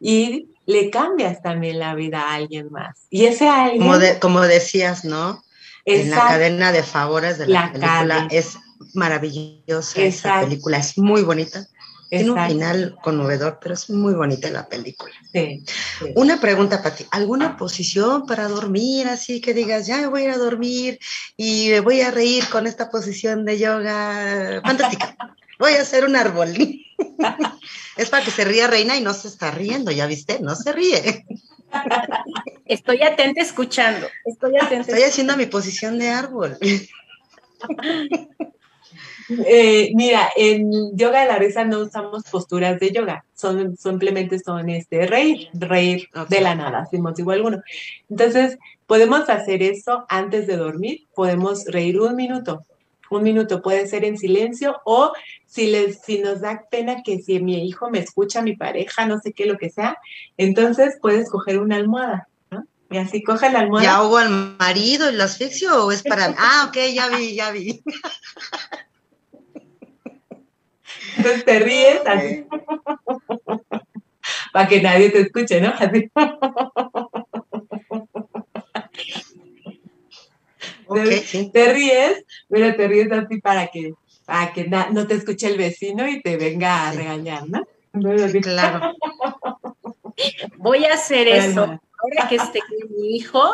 [0.00, 3.06] y le cambias también la vida a alguien más.
[3.10, 5.42] Y ese alguien Como, de- como decías, ¿no?
[5.84, 8.28] En la cadena de favores de la, La película cadena.
[8.30, 8.58] es
[8.94, 10.00] maravillosa.
[10.02, 11.66] Esa película es muy bonita.
[12.08, 15.12] Tiene un final conmovedor, pero es muy bonita la película.
[15.32, 16.12] Sí, sí.
[16.16, 17.04] Una pregunta para ti.
[17.10, 20.98] ¿Alguna posición para dormir así que digas, ya voy a ir a dormir
[21.36, 25.16] y me voy a reír con esta posición de yoga fantástica?
[25.58, 26.54] Voy a hacer un árbol.
[27.96, 30.40] es para que se ría Reina y no se está riendo, ¿ya viste?
[30.40, 31.26] No se ríe.
[32.64, 34.08] Estoy atenta escuchando.
[34.24, 34.92] Estoy atenta.
[34.92, 36.56] Estoy haciendo mi posición de árbol.
[39.46, 44.70] Eh, mira, en yoga de la risa no usamos posturas de yoga, son simplemente son
[44.70, 47.62] este reír, reír de la nada, sin motivo alguno.
[48.08, 52.62] Entonces, podemos hacer eso antes de dormir, podemos reír un minuto.
[53.10, 55.12] Un minuto puede ser en silencio o
[55.46, 59.18] si les si nos da pena que si mi hijo me escucha, mi pareja, no
[59.18, 59.96] sé qué, lo que sea,
[60.36, 62.66] entonces puedes coger una almohada, ¿no?
[62.90, 63.84] Y así coge la almohada.
[63.84, 66.34] ¿Ya ahogo al marido y lo asfixio o es para.?
[66.36, 67.82] Ah, ok, ya vi, ya vi.
[71.16, 72.44] Entonces te ríes así.
[74.52, 75.68] Para que nadie te escuche, ¿no?
[75.78, 76.10] Así.
[81.26, 81.50] Sí.
[81.52, 83.92] Te ríes, pero te ríes así para que,
[84.24, 86.98] para que na- no te escuche el vecino y te venga a Sí.
[86.98, 87.62] regañar, ¿no?
[87.92, 88.42] Entonces.
[88.42, 88.92] Claro.
[90.56, 93.44] Voy a hacer eso ahora que esté con mi hijo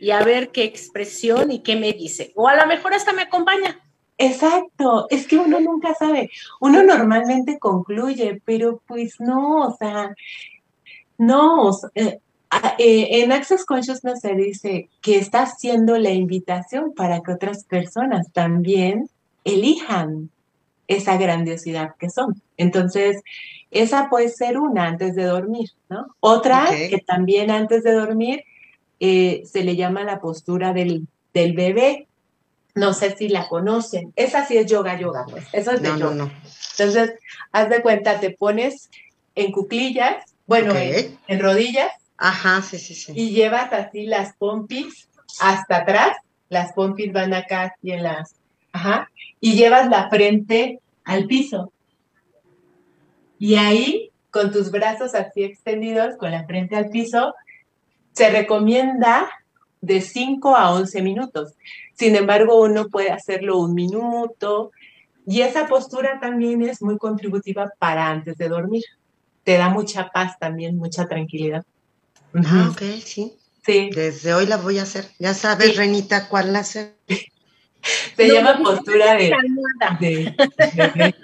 [0.00, 2.32] y a ver qué expresión y qué me dice.
[2.36, 3.80] O a lo mejor hasta me acompaña.
[4.18, 6.30] Exacto, es que uno nunca sabe.
[6.60, 10.14] Uno normalmente concluye, pero pues no, o sea,
[11.18, 11.62] no.
[11.62, 12.20] o sea, eh,
[12.78, 18.30] eh, en Access Consciousness se dice que está haciendo la invitación para que otras personas
[18.32, 19.08] también
[19.44, 20.30] elijan
[20.86, 22.40] esa grandiosidad que son.
[22.56, 23.22] Entonces,
[23.70, 26.14] esa puede ser una antes de dormir, ¿no?
[26.20, 28.44] Otra que también antes de dormir
[29.00, 32.06] eh, se le llama la postura del, del bebé.
[32.74, 34.12] No sé si la conocen.
[34.16, 35.44] Esa sí es yoga, yoga, pues.
[35.52, 36.14] Eso es de No, no, yoga.
[36.14, 36.32] no.
[36.78, 37.12] Entonces,
[37.52, 38.90] haz de cuenta, te pones
[39.34, 43.12] en cuclillas, bueno, en, en rodillas, Ajá, sí, sí, sí.
[43.16, 45.08] y llevas así las pompis
[45.40, 46.16] hasta atrás.
[46.48, 48.34] Las pompis van acá y en las.
[48.72, 49.10] Ajá.
[49.40, 51.72] Y llevas la frente al piso.
[53.38, 57.34] Y ahí, con tus brazos así extendidos, con la frente al piso,
[58.12, 59.28] se recomienda
[59.82, 61.52] de 5 a 11 minutos.
[61.94, 64.70] Sin embargo, uno puede hacerlo un minuto.
[65.26, 68.84] Y esa postura también es muy contributiva para antes de dormir.
[69.44, 71.64] Te da mucha paz también, mucha tranquilidad.
[72.34, 73.34] Ah, ok, sí.
[73.64, 75.08] Sí, Desde hoy la voy a hacer.
[75.20, 75.76] Ya sabes, Sí.
[75.76, 76.96] Renita, cuál hacer.
[78.16, 79.28] se No, llama postura de...
[79.30, 79.98] la almohada.
[80.00, 80.34] de-
[80.94, 81.14] de-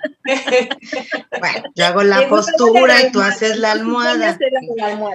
[1.38, 4.36] Bueno, yo hago la postura y tú haces la almohada.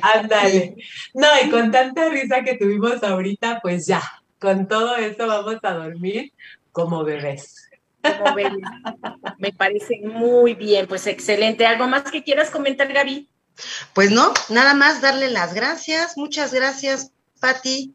[0.02, 0.76] Ándale.
[1.14, 4.02] No, y con tanta risa que tuvimos ahorita, pues ya,
[4.40, 6.32] con todo eso vamos a dormir
[6.72, 7.70] como bebés.
[8.02, 8.62] Como bebés.
[9.38, 11.66] Me parece muy bien, pues excelente.
[11.66, 13.30] ¿Algo más que quieras comentar, Gaby?
[13.94, 16.18] Pues no, nada más darle las gracias.
[16.18, 17.94] Muchas gracias, Patti.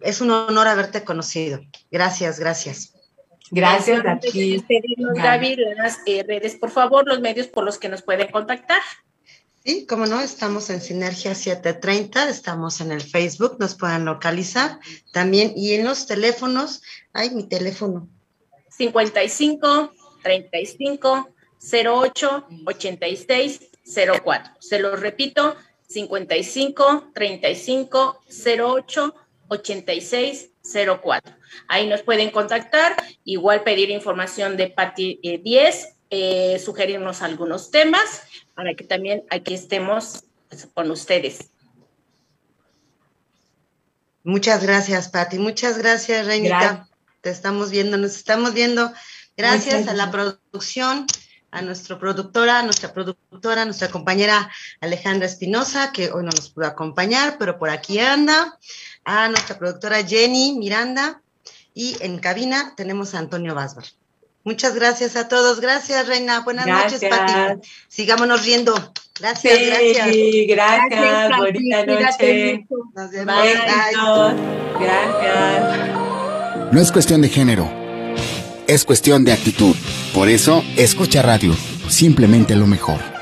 [0.00, 1.60] Es un honor haberte conocido.
[1.90, 2.94] Gracias, gracias.
[3.50, 4.86] Gracias a Antes de ti.
[5.14, 8.80] Gaby, las eh, redes, por favor, los medios por los que nos pueden contactar.
[9.64, 14.78] Sí, como no, estamos en Sinergia 730, estamos en el Facebook, nos pueden localizar
[15.10, 16.82] también y en los teléfonos,
[17.14, 18.08] ay, mi teléfono,
[18.68, 19.90] 55
[20.22, 21.28] 35
[21.72, 23.60] 08 86
[24.22, 24.52] 04.
[24.58, 25.56] Se los repito,
[25.86, 29.14] 55 35 08
[29.54, 30.50] 86
[31.02, 31.34] 04.
[31.68, 38.22] Ahí nos pueden contactar, igual pedir información de Pati eh, 10, eh, sugerirnos algunos temas
[38.54, 41.50] para que también aquí estemos pues, con ustedes.
[44.22, 45.38] Muchas gracias, Pati.
[45.38, 46.58] Muchas gracias, Reinita.
[46.58, 46.88] Gracias.
[47.20, 48.92] Te estamos viendo, nos estamos viendo.
[49.36, 51.06] Gracias a la producción,
[51.54, 54.50] a nuestra productora, a nuestra productora, a nuestra compañera
[54.80, 58.58] Alejandra Espinosa, que hoy no nos pudo acompañar, pero por aquí anda.
[59.04, 61.20] A nuestra productora Jenny Miranda.
[61.74, 63.84] Y en cabina tenemos a Antonio Basbar.
[64.44, 65.60] Muchas gracias a todos.
[65.60, 66.40] Gracias, Reina.
[66.40, 67.56] Buenas noches, Gracias.
[67.56, 67.68] Pati.
[67.88, 68.74] Sigámonos riendo.
[69.18, 70.08] Gracias, gracias.
[70.10, 71.30] Sí, gracias.
[71.30, 71.40] Pati.
[71.40, 72.66] Bonita noche.
[72.94, 73.34] Nos vemos.
[73.34, 73.54] Bye.
[73.54, 73.64] Bye.
[73.64, 74.32] Besitos.
[74.80, 76.04] Gracias.
[76.72, 77.70] No es cuestión de género,
[78.66, 79.76] es cuestión de actitud.
[80.14, 81.56] Por eso, escucha radio,
[81.88, 83.13] simplemente lo mejor.